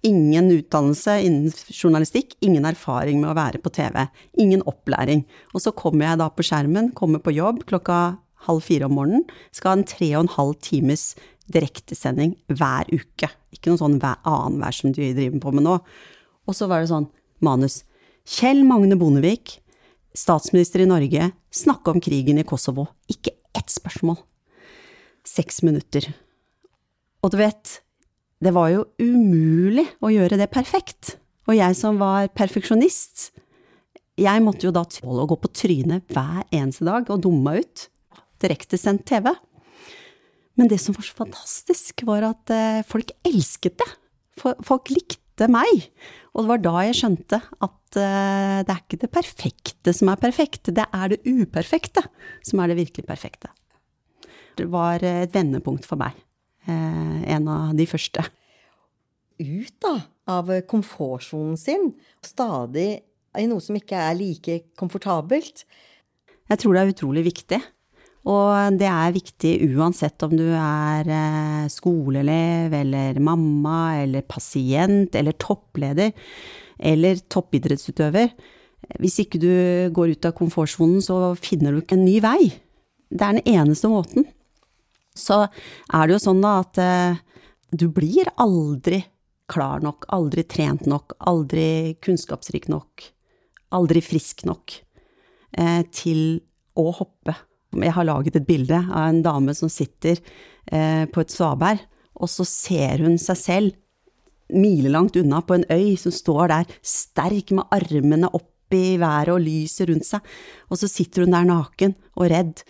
Ingen 0.07 0.47
utdannelse 0.55 1.17
innen 1.27 1.51
journalistikk, 1.75 2.37
ingen 2.45 2.67
erfaring 2.69 3.19
med 3.19 3.33
å 3.33 3.37
være 3.37 3.59
på 3.59 3.71
TV. 3.75 4.05
Ingen 4.39 4.63
opplæring. 4.69 5.25
Og 5.51 5.65
så 5.65 5.75
kommer 5.75 6.07
jeg 6.07 6.21
da 6.21 6.29
på 6.31 6.45
skjermen, 6.47 6.93
kommer 6.95 7.19
på 7.23 7.35
jobb 7.35 7.65
klokka 7.67 7.99
halv 8.47 8.63
fire 8.63 8.87
om 8.87 8.95
morgenen, 8.95 9.25
skal 9.51 9.73
ha 9.73 9.79
en 9.79 9.87
tre 9.87 10.13
og 10.13 10.23
en 10.23 10.33
halv 10.37 10.55
times 10.63 11.11
direktesending 11.51 12.37
hver 12.47 12.87
uke. 12.93 13.27
Ikke 13.51 13.73
noe 13.73 13.81
sånn 13.81 13.99
hver 13.99 14.21
annenhver 14.27 14.75
som 14.75 14.93
du 14.93 15.01
driver 15.01 15.41
på 15.43 15.53
med 15.55 15.65
nå. 15.67 15.75
Og 16.47 16.55
så 16.55 16.69
var 16.69 16.81
det 16.81 16.91
sånn 16.93 17.09
manus. 17.43 17.81
Kjell 18.29 18.61
Magne 18.67 18.97
Bondevik, 18.99 19.57
statsminister 20.15 20.83
i 20.83 20.89
Norge, 20.89 21.31
snakke 21.51 21.91
om 21.91 22.01
krigen 22.03 22.39
i 22.39 22.47
Kosovo. 22.47 22.87
Ikke 23.11 23.35
ett 23.57 23.73
spørsmål. 23.73 24.19
Seks 25.27 25.63
minutter. 25.65 26.07
Og 27.23 27.33
du 27.33 27.39
vet, 27.39 27.79
det 28.39 28.53
var 28.55 28.71
jo 28.71 28.85
umulig 29.01 29.85
å 29.99 30.11
gjøre 30.13 30.39
det 30.39 30.49
perfekt. 30.53 31.17
Og 31.49 31.57
jeg 31.57 31.75
som 31.75 31.99
var 31.99 32.29
perfeksjonist, 32.37 33.29
jeg 34.19 34.43
måtte 34.43 34.67
jo 34.67 34.75
da 34.75 34.85
tåle 34.87 35.23
å 35.23 35.29
gå 35.29 35.37
på 35.39 35.51
trynet 35.55 36.11
hver 36.13 36.43
eneste 36.55 36.87
dag 36.87 37.07
og 37.09 37.23
dumme 37.23 37.43
meg 37.45 37.63
ut 37.63 37.85
direktesendt 38.43 39.05
TV. 39.09 39.31
Men 40.59 40.69
det 40.71 40.79
som 40.83 40.95
var 40.95 41.07
så 41.07 41.15
fantastisk, 41.15 42.03
var 42.07 42.25
at 42.27 42.51
eh, 42.51 42.81
folk 42.87 43.11
elsket 43.27 43.79
det. 43.79 43.89
Folk 44.39 44.91
likte 44.91 45.47
meg. 45.51 45.87
Og 46.33 46.43
det 46.43 46.51
var 46.51 46.63
da 46.63 46.73
jeg 46.87 46.99
skjønte 46.99 47.39
at 47.39 47.99
eh, 47.99 48.59
det 48.67 48.75
er 48.75 48.81
ikke 48.83 49.01
det 49.03 49.11
perfekte 49.11 49.95
som 49.95 50.11
er 50.11 50.21
perfekt, 50.21 50.71
det 50.75 50.85
er 50.85 51.15
det 51.15 51.23
uperfekte 51.27 52.03
som 52.45 52.59
er 52.59 52.71
det 52.71 52.79
virkelig 52.83 53.07
perfekte. 53.07 53.51
Det 54.59 54.67
var 54.71 55.03
et 55.07 55.31
vendepunkt 55.35 55.87
for 55.87 55.99
meg. 55.99 56.15
Eh, 56.69 57.33
en 57.35 57.49
av 57.49 57.73
de 57.77 57.87
første. 57.89 58.23
Ut, 59.39 59.75
da, 59.81 59.95
av 60.29 60.51
komfortsonen 60.69 61.57
sin, 61.59 61.91
stadig 62.25 62.89
i 63.39 63.47
noe 63.47 63.63
som 63.63 63.77
ikke 63.77 63.97
er 64.09 64.17
like 64.19 64.61
komfortabelt. 64.79 65.63
Jeg 66.49 66.61
tror 66.61 66.75
det 66.75 66.81
er 66.81 66.93
utrolig 66.93 67.25
viktig. 67.29 67.59
Og 68.29 68.75
det 68.75 68.87
er 68.89 69.15
viktig 69.15 69.51
uansett 69.71 70.25
om 70.25 70.33
du 70.35 70.49
er 70.51 71.07
eh, 71.07 71.67
skoleelev 71.71 72.75
eller 72.81 73.19
mamma 73.23 74.01
eller 74.01 74.25
pasient 74.27 75.15
eller 75.15 75.37
toppleder 75.39 76.11
eller 76.79 77.21
toppidrettsutøver. 77.31 78.33
Hvis 78.99 79.21
ikke 79.23 79.39
du 79.39 79.53
går 79.95 80.15
ut 80.15 80.27
av 80.27 80.35
komfortsonen, 80.35 80.99
så 81.03 81.31
finner 81.39 81.71
du 81.71 81.81
ikke 81.81 81.95
en 81.95 82.05
ny 82.07 82.17
vei. 82.23 82.51
Det 83.09 83.23
er 83.23 83.39
den 83.39 83.55
eneste 83.55 83.91
måten. 83.91 84.27
Så 85.19 85.43
er 85.45 86.07
det 86.07 86.15
jo 86.15 86.21
sånn 86.23 86.43
da 86.43 86.59
at 86.63 86.79
eh, 86.81 87.19
du 87.71 87.87
blir 87.93 88.29
aldri 88.41 89.03
klar 89.49 89.81
nok, 89.83 90.05
aldri 90.13 90.45
trent 90.45 90.85
nok, 90.89 91.17
aldri 91.29 91.97
kunnskapsrik 92.03 92.69
nok, 92.69 93.03
aldri 93.75 94.01
frisk 94.05 94.45
nok 94.49 94.77
eh, 95.57 95.83
til 95.93 96.39
å 96.79 96.89
hoppe. 97.01 97.35
Jeg 97.79 97.93
har 97.93 98.07
laget 98.07 98.39
et 98.39 98.47
bilde 98.47 98.77
av 98.77 99.09
en 99.09 99.23
dame 99.25 99.53
som 99.57 99.69
sitter 99.69 100.17
eh, 100.71 101.05
på 101.09 101.21
et 101.21 101.33
svaberg, 101.33 101.81
og 102.19 102.29
så 102.29 102.45
ser 102.47 103.05
hun 103.05 103.17
seg 103.21 103.39
selv 103.39 103.77
milelangt 104.49 105.17
unna 105.19 105.43
på 105.45 105.59
en 105.59 105.67
øy 105.69 105.93
som 105.99 106.13
står 106.13 106.49
der 106.51 106.71
sterk 106.81 107.53
med 107.53 107.69
armene 107.73 108.31
opp 108.33 108.73
i 108.73 108.97
været 109.01 109.33
og 109.33 109.43
lyset 109.45 109.89
rundt 109.89 110.05
seg, 110.05 110.25
og 110.69 110.81
så 110.81 110.89
sitter 110.89 111.25
hun 111.25 111.33
der 111.33 111.47
naken 111.49 111.95
og 112.15 112.29
redd, 112.33 112.63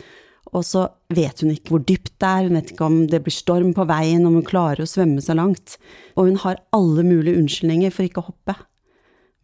og 0.56 0.66
så 0.66 0.88
vet 1.14 1.44
hun 1.44 1.54
ikke 1.54 1.76
hvor 1.76 1.84
dypt 1.86 2.16
det 2.22 2.30
er, 2.30 2.48
hun 2.48 2.58
vet 2.58 2.74
ikke 2.74 2.88
om 2.88 3.00
det 3.12 3.22
blir 3.26 3.36
storm 3.36 3.74
på 3.78 3.86
veien, 3.90 4.26
om 4.26 4.40
hun 4.40 4.48
klarer 4.48 4.86
å 4.86 4.90
svømme 4.90 5.22
så 5.24 5.36
langt, 5.38 5.78
og 6.16 6.30
hun 6.32 6.40
har 6.44 6.62
alle 6.76 7.06
mulige 7.06 7.38
unnskyldninger 7.42 7.94
for 7.94 8.08
ikke 8.08 8.24
å 8.24 8.30
hoppe, 8.32 8.58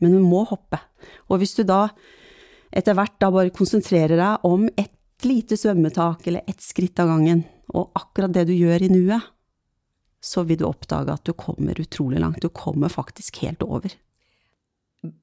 men 0.03 0.17
hun 0.17 0.25
må 0.27 0.43
hoppe, 0.49 0.81
og 1.29 1.41
hvis 1.41 1.55
du 1.59 1.63
da 1.67 1.87
etter 2.75 2.97
hvert 2.97 3.15
da 3.21 3.29
bare 3.31 3.53
konsentrerer 3.55 4.19
deg 4.19 4.47
om 4.47 4.65
et 4.75 4.91
lite 5.25 5.57
svømmetak 5.57 6.25
eller 6.27 6.43
ett 6.49 6.63
skritt 6.63 6.99
av 6.99 7.13
gangen, 7.13 7.45
og 7.73 7.95
akkurat 7.97 8.33
det 8.35 8.47
du 8.49 8.55
gjør 8.55 8.85
i 8.85 8.91
nuet, 8.91 9.31
så 10.25 10.41
vil 10.47 10.59
du 10.59 10.65
oppdage 10.67 11.13
at 11.13 11.25
du 11.27 11.33
kommer 11.37 11.77
utrolig 11.79 12.19
langt. 12.21 12.41
Du 12.41 12.49
kommer 12.49 12.89
faktisk 12.89 13.43
helt 13.43 13.61
over. 13.63 13.93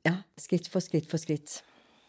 Ja, 0.07 0.23
skritt 0.39 0.69
for 0.71 0.85
skritt 0.85 1.09
for 1.11 1.19
skritt. 1.19 1.59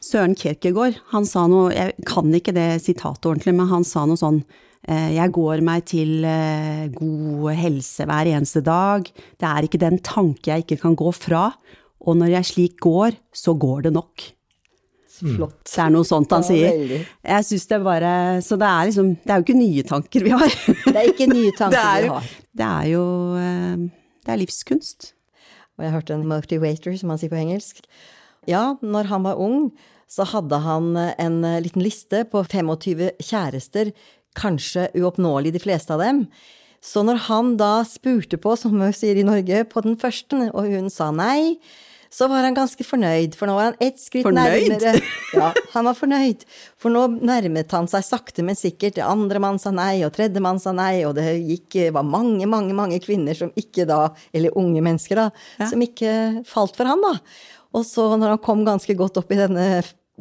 Søren 0.03 0.35
Kierkegaard, 0.35 0.97
han 1.13 1.23
sa 1.27 1.45
noe, 1.47 1.71
jeg 1.71 1.95
kan 2.09 2.27
ikke 2.35 2.51
det 2.55 2.67
sitatet 2.83 3.23
ordentlig, 3.29 3.53
men 3.55 3.69
han 3.71 3.85
sa 3.87 4.03
noe 4.09 4.19
sånn 4.19 4.41
eh, 4.89 5.13
jeg 5.15 5.31
går 5.37 5.61
meg 5.63 5.85
til 5.87 6.25
eh, 6.27 6.89
god 6.97 7.53
helse 7.55 8.03
hver 8.09 8.27
eneste 8.33 8.59
dag, 8.67 9.07
det 9.39 9.47
er 9.47 9.67
ikke 9.69 9.79
den 9.79 10.01
tanke 10.03 10.51
jeg 10.51 10.65
ikke 10.65 10.81
kan 10.83 10.97
gå 10.99 11.13
fra, 11.15 11.45
og 12.03 12.17
når 12.19 12.33
jeg 12.33 12.49
slik 12.51 12.79
går, 12.83 13.15
så 13.31 13.55
går 13.55 13.85
det 13.87 13.93
nok. 13.95 14.25
Flott. 15.23 15.61
Det 15.69 15.79
er 15.79 15.91
noe 15.93 16.03
sånt 16.03 16.33
han 16.35 16.41
Ja, 16.43 16.47
sier. 16.73 17.03
Jeg 17.23 17.45
synes 17.47 17.67
det 17.69 17.77
bare 17.85 18.09
Så 18.43 18.57
det 18.59 18.65
er 18.67 18.87
liksom 18.89 19.11
Det 19.21 19.29
er 19.31 19.37
jo 19.39 19.43
ikke 19.45 19.55
nye 19.55 19.83
tanker 19.87 20.25
vi 20.25 20.31
har. 20.33 20.55
Det 20.83 20.95
er 20.99 21.05
ikke 21.11 21.27
nye 21.29 21.51
tanker 21.59 21.77
det 21.77 21.83
er, 21.85 22.01
vi 22.01 22.09
har. 22.09 22.31
det 22.59 22.65
er 22.67 22.87
jo 22.89 23.03
eh, 23.39 23.85
Det 24.25 24.33
er 24.33 24.41
livskunst. 24.41 25.07
Og 25.77 25.85
jeg 25.85 25.93
hørte 25.93 26.17
en 26.17 26.25
motivator, 26.27 26.97
som 26.99 27.13
han 27.13 27.21
sier 27.21 27.31
på 27.31 27.39
engelsk. 27.39 27.85
Ja, 28.49 28.73
når 28.81 29.07
han 29.13 29.23
var 29.29 29.39
ung, 29.39 29.69
så 30.13 30.27
hadde 30.29 30.59
han 30.61 30.91
en 30.97 31.39
eh, 31.47 31.61
liten 31.63 31.83
liste 31.83 32.23
på 32.29 32.43
25 32.45 33.07
kjærester, 33.23 33.93
kanskje 34.37 34.89
uoppnåelig 34.97 35.53
de 35.55 35.61
fleste 35.61 35.93
av 35.95 36.03
dem. 36.03 36.27
Så 36.83 37.01
når 37.05 37.21
han 37.29 37.55
da 37.57 37.77
spurte 37.87 38.37
på, 38.41 38.57
som 38.59 38.75
vi 38.75 38.91
sier 38.95 39.17
i 39.17 39.25
Norge, 39.25 39.63
på 39.71 39.81
den 39.85 39.95
første, 39.99 40.49
og 40.51 40.67
hun 40.67 40.89
sa 40.91 41.09
nei, 41.15 41.55
så 42.13 42.27
var 42.29 42.45
han 42.45 42.53
ganske 42.53 42.85
fornøyd, 42.85 43.33
for 43.33 43.49
nå 43.49 43.55
var 43.57 43.71
han 43.71 43.79
ett 43.81 43.97
skritt 43.97 44.27
Fornøyd? 44.27 44.67
nærmere. 44.75 44.99
Ja, 45.33 45.47
han 45.73 45.87
var 45.87 45.95
fornøyd, 45.97 46.43
for 46.77 46.93
nå 46.93 47.07
nærmet 47.25 47.73
han 47.73 47.87
seg 47.89 48.05
sakte, 48.05 48.45
men 48.45 48.59
sikkert. 48.59 48.99
Andre 49.01 49.41
mann 49.41 49.57
sa 49.61 49.71
nei, 49.73 50.03
og 50.05 50.13
tredje 50.13 50.43
mann 50.43 50.61
sa 50.61 50.75
nei, 50.77 50.99
og 51.07 51.15
det 51.17 51.25
gikk, 51.39 51.79
var 51.95 52.05
mange, 52.05 52.45
mange, 52.49 52.75
mange 52.77 52.99
kvinner 53.01 53.37
som 53.39 53.49
ikke 53.57 53.87
da, 53.89 54.03
eller 54.35 54.53
unge 54.59 54.83
mennesker 54.85 55.23
da, 55.23 55.27
som 55.71 55.81
ikke 55.81 56.43
falt 56.45 56.77
for 56.77 56.91
han 56.91 57.01
da. 57.01 57.15
Og 57.73 57.87
så 57.87 58.11
når 58.13 58.35
han 58.35 58.43
kom 58.45 58.61
ganske 58.67 58.93
godt 58.99 59.17
opp 59.23 59.33
i 59.33 59.39
denne 59.39 59.65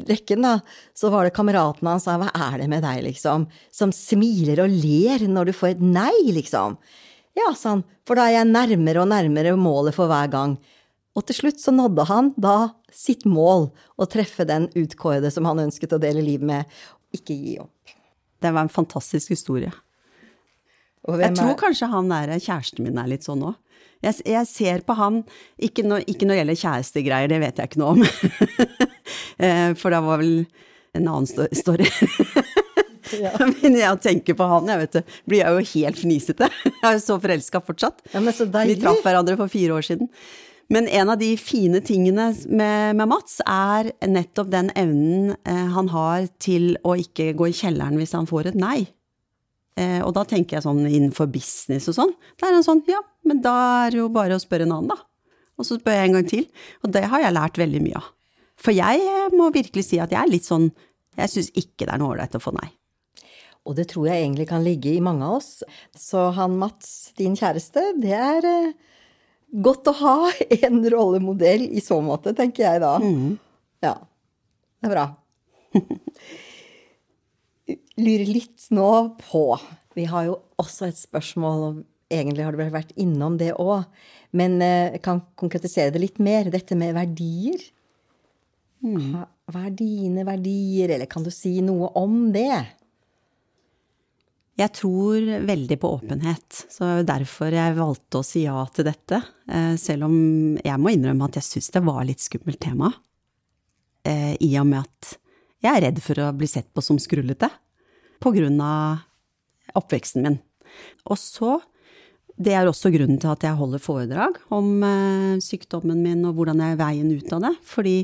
rekken 0.08 0.44
da, 0.44 0.58
så 0.96 1.10
var 1.12 1.26
det 1.26 1.34
kameraten 1.36 1.88
hans 1.88 2.06
sa, 2.08 2.16
hva 2.20 2.30
er 2.32 2.62
det 2.62 2.68
med 2.72 2.84
deg 2.84 3.02
liksom, 3.06 3.46
som 3.74 3.92
smiler 3.94 4.64
og 4.64 4.72
ler 4.72 5.26
når 5.28 5.50
du 5.50 5.56
får 5.56 5.74
et 5.74 5.82
nei 5.84 6.32
liksom. 6.32 6.78
Ja, 7.38 7.52
sa 7.56 7.76
han, 7.76 7.84
for 8.08 8.18
da 8.18 8.28
er 8.28 8.40
jeg 8.40 8.52
nærmere 8.52 9.04
og 9.04 9.10
nærmere 9.12 9.56
målet 9.56 9.96
for 9.96 10.10
hver 10.10 10.30
gang. 10.32 10.56
Og 11.16 11.26
til 11.28 11.42
slutt 11.42 11.60
så 11.60 11.72
nådde 11.74 12.06
han 12.08 12.32
da 12.40 12.72
sitt 12.92 13.24
mål, 13.28 13.70
å 14.00 14.08
treffe 14.08 14.46
den 14.48 14.68
utkårede 14.76 15.30
som 15.32 15.48
han 15.48 15.60
ønsket 15.66 15.94
å 15.96 16.00
dele 16.00 16.24
liv 16.24 16.44
med. 16.44 16.68
Ikke 17.12 17.36
gi 17.36 17.58
opp. 17.60 17.96
Det 18.42 18.50
var 18.50 18.66
en 18.66 18.72
fantastisk 18.72 19.32
historie. 19.32 19.72
Jeg 21.02 21.34
tror 21.34 21.56
kanskje 21.58 21.88
han 21.90 22.10
der 22.12 22.36
kjæresten 22.38 22.86
min 22.86 23.00
er 23.00 23.10
litt 23.10 23.26
sånn 23.26 23.42
òg. 23.48 23.56
Jeg, 24.02 24.18
jeg 24.26 24.48
ser 24.50 24.82
på 24.86 24.96
han, 24.98 25.22
ikke 25.62 25.84
når, 25.86 26.04
ikke 26.10 26.26
når 26.26 26.34
det 26.34 26.40
gjelder 26.42 26.60
kjærestegreier, 26.62 27.30
det 27.30 27.40
vet 27.42 27.60
jeg 27.62 27.70
ikke 27.70 27.82
noe 27.82 27.96
om. 27.96 28.04
Eh, 29.42 29.72
For 29.78 29.90
det 29.90 29.98
var 30.04 30.20
vel 30.20 30.44
en 30.94 31.06
annen 31.08 31.26
story. 31.26 31.48
story. 31.56 31.86
Men 33.62 33.74
jeg 33.80 34.00
tenker 34.04 34.36
på 34.38 34.46
han, 34.48 34.68
jeg 34.70 34.80
vet 34.84 34.96
det, 34.98 35.02
blir 35.28 35.42
jeg 35.42 35.56
jo 35.56 35.66
helt 35.72 35.98
fnisete. 36.00 36.48
Jeg 36.82 36.86
er 36.88 36.96
jo 36.96 37.02
så 37.02 37.16
forelska 37.22 37.60
fortsatt. 37.64 38.00
Ja, 38.12 38.22
så 38.32 38.46
Vi 38.46 38.76
traff 38.80 39.02
hverandre 39.04 39.36
for 39.40 39.50
fire 39.52 39.76
år 39.76 39.86
siden. 39.88 40.10
Men 40.72 40.86
en 40.88 41.10
av 41.12 41.18
de 41.20 41.32
fine 41.40 41.82
tingene 41.84 42.30
med, 42.48 42.96
med 42.96 43.08
Mats 43.10 43.40
er 43.44 43.90
nettopp 44.08 44.52
den 44.52 44.70
evnen 44.78 45.34
eh, 45.44 45.66
han 45.74 45.90
har 45.92 46.28
til 46.40 46.76
å 46.86 46.94
ikke 47.00 47.32
gå 47.36 47.50
i 47.50 47.56
kjelleren 47.56 47.98
hvis 48.00 48.14
han 48.16 48.28
får 48.30 48.52
et 48.52 48.58
nei. 48.58 48.78
Eh, 49.80 50.00
og 50.04 50.12
da 50.16 50.24
tenker 50.28 50.58
jeg 50.58 50.66
sånn 50.66 50.82
innenfor 50.84 51.30
business 51.32 51.88
og 51.88 51.96
sånn. 51.96 52.12
Da 52.40 52.48
er 52.48 52.58
han 52.58 52.66
sånn, 52.66 52.82
ja, 52.90 53.00
men 53.28 53.40
da 53.44 53.54
er 53.86 53.94
det 53.94 54.02
jo 54.02 54.10
bare 54.12 54.36
å 54.36 54.42
spørre 54.42 54.68
en 54.68 54.74
annen, 54.76 54.92
da. 54.92 54.98
Og 55.60 55.68
så 55.68 55.78
spør 55.78 55.96
jeg 55.96 56.10
en 56.10 56.18
gang 56.18 56.28
til. 56.28 56.44
Og 56.82 56.92
det 56.94 57.06
har 57.12 57.24
jeg 57.24 57.36
lært 57.36 57.60
veldig 57.60 57.80
mye 57.84 58.00
av. 58.00 58.12
For 58.62 58.76
jeg 58.76 59.02
eh, 59.02 59.34
må 59.36 59.50
virkelig 59.54 59.86
si 59.88 60.00
at 60.02 60.12
jeg 60.12 60.20
er 60.20 60.30
litt 60.30 60.46
sånn 60.46 60.70
Jeg 61.18 61.28
syns 61.28 61.50
ikke 61.58 61.84
det 61.84 61.92
er 61.92 62.00
noe 62.00 62.14
ålreit 62.14 62.36
å 62.38 62.40
få 62.40 62.54
nei. 62.56 62.70
Og 63.68 63.76
det 63.78 63.84
tror 63.90 64.08
jeg 64.08 64.22
egentlig 64.22 64.46
kan 64.50 64.64
ligge 64.64 64.90
i 64.90 65.02
mange 65.04 65.26
av 65.26 65.38
oss. 65.38 65.50
Så 65.98 66.30
han 66.36 66.56
Mats, 66.58 67.12
din 67.18 67.36
kjæreste, 67.38 67.84
det 68.00 68.14
er 68.16 68.48
eh, 68.48 68.72
godt 69.52 69.90
å 69.92 69.96
ha 70.00 70.16
en 70.66 70.80
rollemodell 70.94 71.68
i 71.70 71.82
så 71.84 72.00
måte, 72.04 72.32
tenker 72.38 72.64
jeg 72.64 72.82
da. 72.84 72.96
Ja. 73.84 73.96
Det 74.82 74.88
er 74.90 74.96
bra. 74.96 75.06
Lurer 77.70 78.26
litt 78.26 78.66
nå 78.74 78.88
på 79.20 79.44
Vi 79.94 80.06
har 80.10 80.26
jo 80.26 80.38
også 80.60 80.88
et 80.88 80.98
spørsmål, 80.98 81.62
og 81.68 81.82
egentlig 82.12 82.44
har 82.46 82.56
det 82.56 82.62
vel 82.64 82.74
vært 82.74 82.94
innom 83.00 83.36
det 83.40 83.52
òg. 83.60 83.84
Men 84.36 84.56
eh, 84.64 84.94
jeg 84.96 85.02
kan 85.04 85.20
konkretisere 85.38 85.92
det 85.92 86.00
litt 86.02 86.20
mer. 86.22 86.48
Dette 86.52 86.76
med 86.78 86.96
verdier. 86.96 87.60
Hva, 88.82 89.26
hva 89.52 89.66
er 89.68 89.74
dine 89.78 90.24
verdier, 90.26 90.96
eller 90.96 91.06
kan 91.10 91.22
du 91.22 91.30
si 91.30 91.60
noe 91.62 91.92
om 92.00 92.32
det? 92.34 92.64
Jeg 94.60 94.72
tror 94.76 95.28
veldig 95.48 95.78
på 95.80 95.90
åpenhet, 95.96 96.64
så 96.68 96.84
det 96.84 96.96
er 97.04 97.08
derfor 97.14 97.54
jeg 97.54 97.76
valgte 97.78 98.20
å 98.20 98.26
si 98.26 98.42
ja 98.44 98.58
til 98.74 98.84
dette. 98.90 99.22
Eh, 99.48 99.74
Selv 99.80 100.08
om 100.10 100.16
jeg 100.60 100.80
må 100.82 100.92
innrømme 100.92 101.28
at 101.28 101.38
jeg 101.40 101.48
syns 101.48 101.72
det 101.72 101.84
var 101.86 102.04
litt 102.08 102.20
skummelt 102.20 102.60
tema. 102.60 102.92
Eh, 104.04 104.34
I 104.44 104.50
og 104.60 104.68
med 104.68 104.82
at 104.84 105.14
jeg 105.62 105.70
er 105.70 105.84
redd 105.86 106.00
for 106.02 106.18
å 106.22 106.32
bli 106.36 106.48
sett 106.50 106.68
på 106.74 106.82
som 106.84 106.98
skrullete. 107.00 107.48
På 108.22 108.32
grunn 108.34 108.58
av 108.62 109.02
oppveksten 109.78 110.26
min. 110.26 110.40
Og 111.10 111.18
så 111.20 111.60
Det 112.42 112.54
er 112.56 112.64
også 112.64 112.88
grunnen 112.88 113.18
til 113.20 113.28
at 113.28 113.42
jeg 113.44 113.58
holder 113.58 113.78
foredrag 113.78 114.38
om 114.56 114.80
eh, 114.82 115.34
sykdommen 115.44 115.98
min 116.00 116.24
og 116.24 116.38
hvordan 116.38 116.62
jeg 116.64 116.72
er 116.72 116.78
veien 116.80 117.10
ut 117.12 117.34
av 117.36 117.42
det. 117.44 117.50
Fordi 117.68 117.96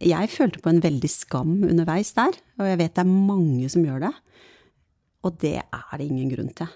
jeg 0.00 0.30
følte 0.32 0.62
på 0.64 0.70
en 0.72 0.80
veldig 0.80 1.10
skam 1.12 1.52
underveis 1.68 2.14
der, 2.16 2.32
og 2.56 2.70
jeg 2.70 2.78
vet 2.80 2.94
det 2.96 3.04
er 3.04 3.10
mange 3.28 3.68
som 3.68 3.84
gjør 3.84 4.00
det. 4.06 4.12
Og 5.28 5.36
det 5.44 5.58
er 5.60 5.92
det 5.92 6.06
ingen 6.08 6.32
grunn 6.32 6.48
til. 6.56 6.72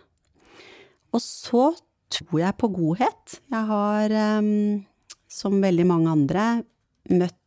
Og 1.17 1.25
så 1.25 1.65
tror 2.13 2.43
jeg 2.43 2.61
på 2.61 2.71
godhet. 2.77 3.39
Jeg 3.49 3.65
har, 3.73 4.15
som 5.41 5.57
veldig 5.65 5.89
mange 5.89 6.13
andre, 6.13 6.45
møtt 7.17 7.41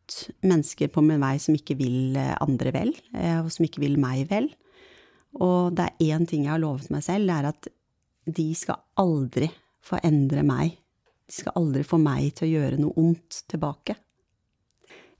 mennesker 0.46 0.90
på 0.92 1.02
min 1.04 1.20
vei 1.22 1.36
som 1.42 1.56
ikke 1.56 1.76
vil 1.78 2.16
eh, 2.18 2.34
andre 2.44 2.72
vel, 2.74 2.92
eh, 3.14 3.38
og 3.42 3.50
som 3.54 3.66
ikke 3.66 3.82
vil 3.84 3.96
meg 4.00 4.26
vel. 4.30 4.50
Og 5.38 5.74
det 5.76 5.86
er 5.86 6.12
én 6.16 6.26
ting 6.28 6.46
jeg 6.46 6.54
har 6.54 6.62
lovet 6.62 6.90
meg 6.94 7.04
selv, 7.06 7.28
det 7.28 7.36
er 7.36 7.48
at 7.52 7.68
de 8.38 8.46
skal 8.58 8.80
aldri 9.00 9.48
få 9.84 10.00
endre 10.04 10.42
meg. 10.44 10.74
De 11.28 11.36
skal 11.40 11.56
aldri 11.60 11.84
få 11.84 11.98
meg 12.00 12.30
til 12.36 12.48
å 12.48 12.52
gjøre 12.56 12.80
noe 12.80 12.96
ondt 13.00 13.42
tilbake. 13.52 13.96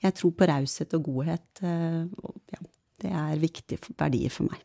Jeg 0.05 0.14
tror 0.14 0.33
på 0.38 0.46
raushet 0.48 0.94
og 0.96 1.09
godhet. 1.11 1.62
eh, 1.62 2.05
og 2.22 2.35
Ja, 2.55 2.61
det 3.03 3.11
er 3.12 3.42
viktige 3.42 3.79
verdier 3.98 4.31
for 4.33 4.48
meg. 4.51 4.64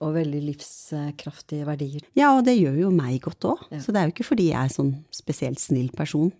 Og 0.00 0.14
veldig 0.14 0.40
livskraftige 0.46 1.66
verdier. 1.68 2.04
Ja, 2.16 2.30
og 2.38 2.44
det 2.46 2.54
gjør 2.56 2.78
jo 2.86 2.90
meg 2.94 3.18
godt 3.24 3.44
òg. 3.50 3.64
Ja. 3.72 3.80
Så 3.84 3.92
det 3.92 4.00
er 4.00 4.08
jo 4.08 4.14
ikke 4.14 4.28
fordi 4.30 4.46
jeg 4.52 4.60
er 4.62 4.72
sånn 4.72 4.92
spesielt 5.12 5.60
snill 5.60 5.90
person. 5.96 6.30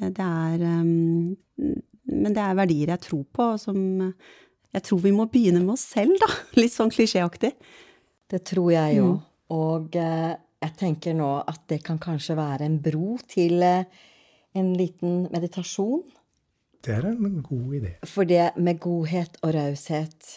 Eh, 0.00 0.10
Det 0.10 0.24
er 0.24 0.64
um, 0.80 1.36
Men 2.06 2.34
det 2.34 2.42
er 2.42 2.58
verdier 2.58 2.94
jeg 2.94 3.04
tror 3.08 3.24
på, 3.32 3.52
og 3.54 3.60
som 3.60 3.78
Jeg 4.74 4.82
tror 4.82 5.00
vi 5.00 5.14
må 5.14 5.26
begynne 5.32 5.62
med 5.64 5.74
oss 5.74 5.86
selv, 5.94 6.16
da. 6.20 6.28
Litt 6.60 6.74
sånn 6.74 6.92
klisjéaktig. 6.92 7.54
Det 8.28 8.42
tror 8.44 8.72
jeg 8.74 8.98
jo. 8.98 9.14
Og 9.54 9.96
eh, 9.96 10.34
jeg 10.62 10.74
tenker 10.80 11.14
nå 11.16 11.30
at 11.46 11.62
det 11.70 11.80
kan 11.86 11.98
kanskje 12.02 12.36
være 12.36 12.66
en 12.66 12.78
bro 12.82 13.16
til 13.30 13.62
eh, 13.62 13.86
en 14.56 14.72
liten 14.76 15.26
meditasjon. 15.32 16.02
Det 16.84 16.94
er 16.94 17.08
en 17.10 17.42
god 17.42 17.76
idé. 17.78 17.92
For 18.06 18.28
det 18.28 18.52
med 18.56 18.80
godhet 18.82 19.38
og 19.42 19.54
raushet, 19.56 20.36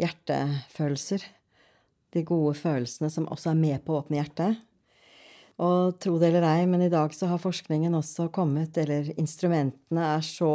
hjertefølelser, 0.00 1.24
de 2.12 2.22
gode 2.28 2.54
følelsene 2.58 3.10
som 3.12 3.28
også 3.32 3.52
er 3.52 3.60
med 3.60 3.84
på 3.84 3.94
å 3.94 4.02
åpne 4.02 4.20
hjertet. 4.20 4.60
Og 5.62 5.98
tro 6.02 6.16
det 6.18 6.32
eller 6.32 6.46
ei, 6.48 6.64
men 6.66 6.82
i 6.82 6.90
dag 6.90 7.12
så 7.14 7.28
har 7.30 7.42
forskningen 7.42 7.94
også 7.94 8.28
kommet, 8.34 8.78
eller 8.82 9.12
instrumentene 9.20 10.08
er 10.16 10.24
så 10.26 10.52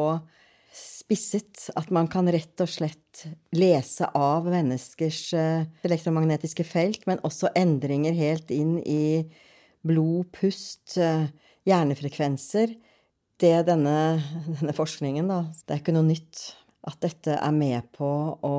spisset 0.77 1.69
at 1.79 1.89
man 1.95 2.09
kan 2.11 2.27
rett 2.29 2.59
og 2.61 2.69
slett 2.69 3.23
lese 3.55 4.09
av 4.17 4.45
menneskers 4.51 5.21
eh, 5.37 5.67
elektromagnetiske 5.87 6.65
felt, 6.67 7.07
men 7.09 7.23
også 7.25 7.53
endringer 7.57 8.17
helt 8.17 8.51
inn 8.53 8.77
i 8.83 9.23
blod, 9.87 10.27
pust, 10.35 10.97
eh, 10.99 11.29
hjernefrekvenser. 11.67 12.75
Det 13.39 13.55
denne, 13.67 13.97
denne 14.59 14.75
forskningen, 14.75 15.29
da, 15.31 15.43
det 15.65 15.75
er 15.75 15.83
ikke 15.83 15.95
noe 15.95 16.09
nytt. 16.09 16.43
At 16.87 16.99
dette 17.03 17.39
er 17.39 17.55
med 17.55 17.87
på 17.95 18.09
å 18.47 18.57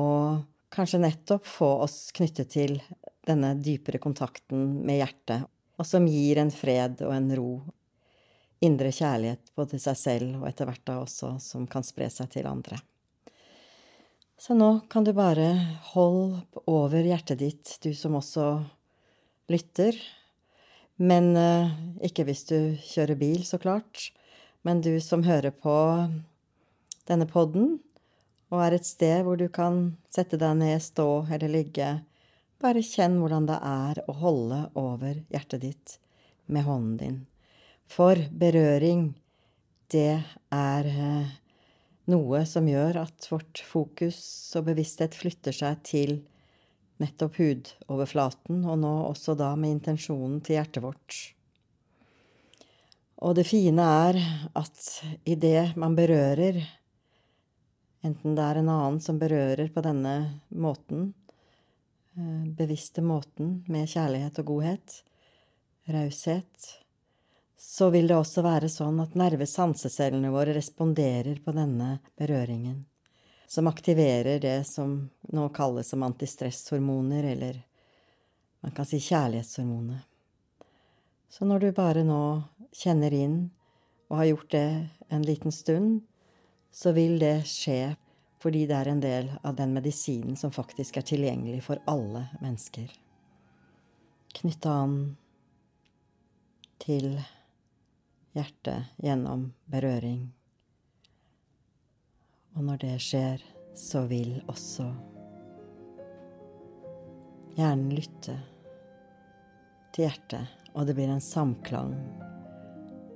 kanskje 0.73 1.01
nettopp 1.01 1.47
få 1.49 1.69
oss 1.85 2.09
knyttet 2.15 2.51
til 2.53 2.75
denne 3.25 3.55
dypere 3.57 4.01
kontakten 4.01 4.83
med 4.85 5.01
hjertet, 5.01 5.47
og 5.79 5.87
som 5.87 6.07
gir 6.11 6.41
en 6.41 6.51
fred 6.51 6.99
og 7.05 7.13
en 7.15 7.29
ro 7.39 7.51
indre 8.59 8.91
kjærlighet 8.91 9.53
både 9.55 9.73
til 9.73 9.83
seg 9.85 9.99
selv 9.99 10.41
og 10.41 10.47
etter 10.49 10.67
hvert 10.67 10.85
da 10.87 10.99
også 11.05 11.37
som 11.43 11.67
kan 11.71 11.85
spre 11.87 12.09
seg 12.11 12.31
til 12.33 12.49
andre. 12.49 12.79
Så 14.39 14.55
nå 14.55 14.69
kan 14.91 15.03
du 15.03 15.11
bare 15.15 15.49
holde 15.91 16.39
over 16.67 17.03
hjertet 17.03 17.41
ditt, 17.41 17.73
du 17.83 17.91
som 17.95 18.15
også 18.19 18.61
lytter. 19.51 19.97
Men 20.99 21.33
eh, 21.35 21.71
ikke 22.07 22.23
hvis 22.27 22.45
du 22.47 22.55
kjører 22.79 23.19
bil, 23.19 23.43
så 23.43 23.59
klart. 23.59 24.09
Men 24.63 24.79
du 24.83 24.93
som 25.03 25.25
hører 25.27 25.51
på 25.51 25.75
denne 27.07 27.27
podden, 27.27 27.79
og 28.49 28.63
er 28.63 28.77
et 28.77 28.87
sted 28.87 29.25
hvor 29.27 29.39
du 29.39 29.47
kan 29.51 29.97
sette 30.11 30.39
deg 30.39 30.55
ned, 30.59 30.79
stå 30.83 31.25
eller 31.27 31.51
ligge. 31.51 31.89
Bare 32.59 32.81
kjenn 32.83 33.21
hvordan 33.21 33.45
det 33.47 33.55
er 33.63 34.01
å 34.11 34.13
holde 34.19 34.63
over 34.79 35.21
hjertet 35.31 35.61
ditt 35.63 35.93
med 36.51 36.65
hånden 36.67 36.97
din. 36.99 37.19
For 37.87 38.19
berøring, 38.35 39.13
det 39.87 40.19
er 40.53 40.89
eh, 40.89 41.29
noe 42.11 42.41
som 42.45 42.67
gjør 42.67 42.99
at 43.05 43.29
vårt 43.31 43.61
fokus 43.63 44.19
og 44.59 44.67
bevissthet 44.67 45.15
flytter 45.15 45.55
seg 45.55 45.79
til 45.87 46.13
nettopp 46.99 47.39
hudoverflaten, 47.39 48.65
og 48.67 48.81
nå 48.83 48.91
også 49.07 49.37
da 49.39 49.53
med 49.55 49.77
intensjonen 49.77 50.41
til 50.43 50.59
hjertet 50.59 50.83
vårt. 50.83 51.19
Og 53.23 53.37
det 53.39 53.47
fine 53.47 53.87
er 54.09 54.19
at 54.59 54.83
idet 55.27 55.79
man 55.79 55.95
berører, 55.95 56.59
enten 58.03 58.35
det 58.35 58.43
er 58.43 58.59
en 58.59 58.75
annen 58.75 58.99
som 59.03 59.19
berører 59.19 59.71
på 59.71 59.83
denne 59.87 60.15
måten, 60.51 61.13
bevisste 62.57 63.03
måten 63.05 63.59
med 63.67 63.89
kjærlighet 63.89 64.41
og 64.41 64.51
godhet, 64.53 64.99
raushet, 65.89 66.69
så 67.59 67.89
vil 67.93 68.07
det 68.07 68.19
også 68.19 68.43
være 68.45 68.69
sånn 68.71 69.01
at 69.03 69.17
nervesansecellene 69.19 70.31
våre 70.31 70.53
responderer 70.55 71.41
på 71.43 71.55
denne 71.55 71.97
berøringen 72.19 72.85
som 73.49 73.67
aktiverer 73.67 74.39
det 74.39 74.63
som 74.63 75.09
nå 75.21 75.49
kalles 75.49 75.87
som 75.89 76.03
antistresshormoner, 76.03 77.23
eller 77.23 77.61
man 78.61 78.71
kan 78.71 78.85
si 78.85 78.99
kjærlighetshormonet. 79.01 80.03
Så 81.29 81.45
når 81.45 81.59
du 81.59 81.71
bare 81.73 82.03
nå 82.05 82.43
kjenner 82.77 83.13
inn, 83.13 83.39
og 84.09 84.21
har 84.21 84.29
gjort 84.29 84.51
det 84.53 84.69
en 85.09 85.25
liten 85.25 85.53
stund, 85.53 86.03
så 86.71 86.93
vil 86.93 87.17
det 87.21 87.47
skje 87.49 87.95
fordi 88.39 88.63
det 88.69 88.75
er 88.75 88.87
en 88.87 89.03
del 89.03 89.31
av 89.43 89.55
den 89.55 89.73
medisinen 89.75 90.37
som 90.39 90.53
faktisk 90.55 90.97
er 90.97 91.07
tilgjengelig 91.07 91.63
for 91.65 91.81
alle 91.91 92.25
mennesker. 92.39 92.87
Knytte 94.39 94.71
an 94.71 94.95
til 96.79 97.17
hjertet 98.37 98.93
gjennom 99.03 99.49
berøring. 99.67 100.29
Og 102.55 102.63
når 102.63 102.81
det 102.85 102.95
skjer, 103.03 103.43
så 103.75 104.05
vil 104.07 104.37
også 104.51 104.87
hjernen 107.59 107.91
lytte 107.95 108.35
til 109.95 110.05
hjertet, 110.05 110.47
og 110.73 110.87
det 110.87 110.95
blir 110.95 111.11
en 111.11 111.23
samklang 111.23 111.95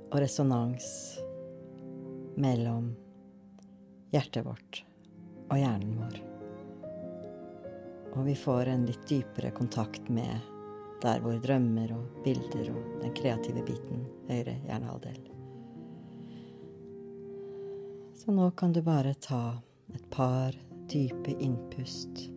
og 0.10 0.18
resonans 0.20 0.88
mellom 2.36 2.92
hjertet 4.14 4.44
vårt 4.46 4.84
og 5.54 5.62
hjernen 5.62 6.00
vår. 6.02 6.18
Og 8.14 8.26
vi 8.28 8.36
får 8.38 8.74
en 8.74 8.88
litt 8.90 9.06
dypere 9.10 9.54
kontakt 9.56 10.10
med 10.14 10.50
der 11.04 11.22
hvor 11.22 11.38
drømmer 11.44 11.94
og 11.96 12.26
bilder 12.26 12.74
og 12.74 13.00
den 13.04 13.16
kreative 13.18 13.66
biten 13.68 14.06
høyre 14.30 14.58
hjernehalvdel 14.66 15.24
så 18.26 18.32
nå 18.32 18.52
kan 18.52 18.74
du 18.74 18.82
bare 18.82 19.14
ta 19.14 19.58
et 19.94 20.04
par 20.10 20.56
dype 20.88 21.32
innpust. 21.40 22.30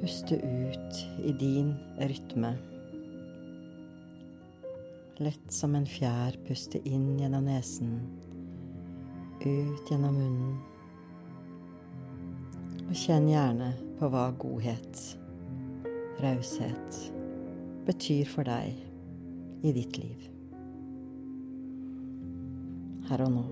Puste 0.00 0.36
ut 0.36 1.00
i 1.24 1.32
din 1.40 1.74
rytme. 1.98 2.52
Lett 5.18 5.50
som 5.52 5.74
en 5.74 5.86
fjær 5.86 6.38
puste 6.46 6.78
inn 6.86 7.18
gjennom 7.18 7.50
nesen, 7.50 7.98
ut 9.42 9.90
gjennom 9.90 10.14
munnen. 10.14 10.71
Og 12.92 12.98
kjenn 13.00 13.24
gjerne 13.24 13.70
på 13.96 14.08
hva 14.12 14.26
godhet, 14.36 14.98
raushet, 16.20 16.98
betyr 17.86 18.28
for 18.28 18.44
deg 18.44 19.64
i 19.64 19.72
ditt 19.72 19.96
liv. 19.96 20.28
Her 23.08 23.24
og 23.24 23.32
nå. 23.32 23.46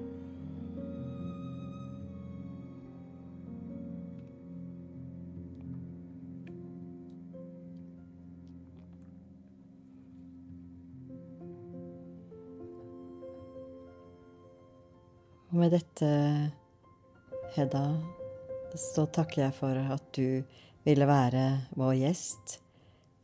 Og 15.49 15.61
med 15.64 15.78
dette, 15.80 16.14
Hedda, 17.57 17.86
så 18.79 19.07
takker 19.07 19.47
jeg 19.47 19.57
for 19.57 19.79
at 19.79 20.11
du 20.16 20.43
ville 20.87 21.07
være 21.09 21.45
vår 21.79 21.95
gjest 22.01 22.59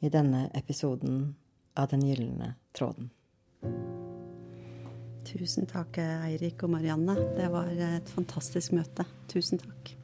i 0.04 0.10
denne 0.12 0.46
episoden 0.54 1.34
av 1.76 1.90
Den 1.92 2.02
gylne 2.06 2.54
tråden. 2.76 3.10
Tusen 5.26 5.66
takk, 5.68 5.98
Eirik 5.98 6.62
og 6.64 6.72
Marianne. 6.76 7.16
Det 7.36 7.50
var 7.52 7.68
et 7.68 8.08
fantastisk 8.14 8.76
møte. 8.76 9.04
Tusen 9.28 9.60
takk. 9.60 9.96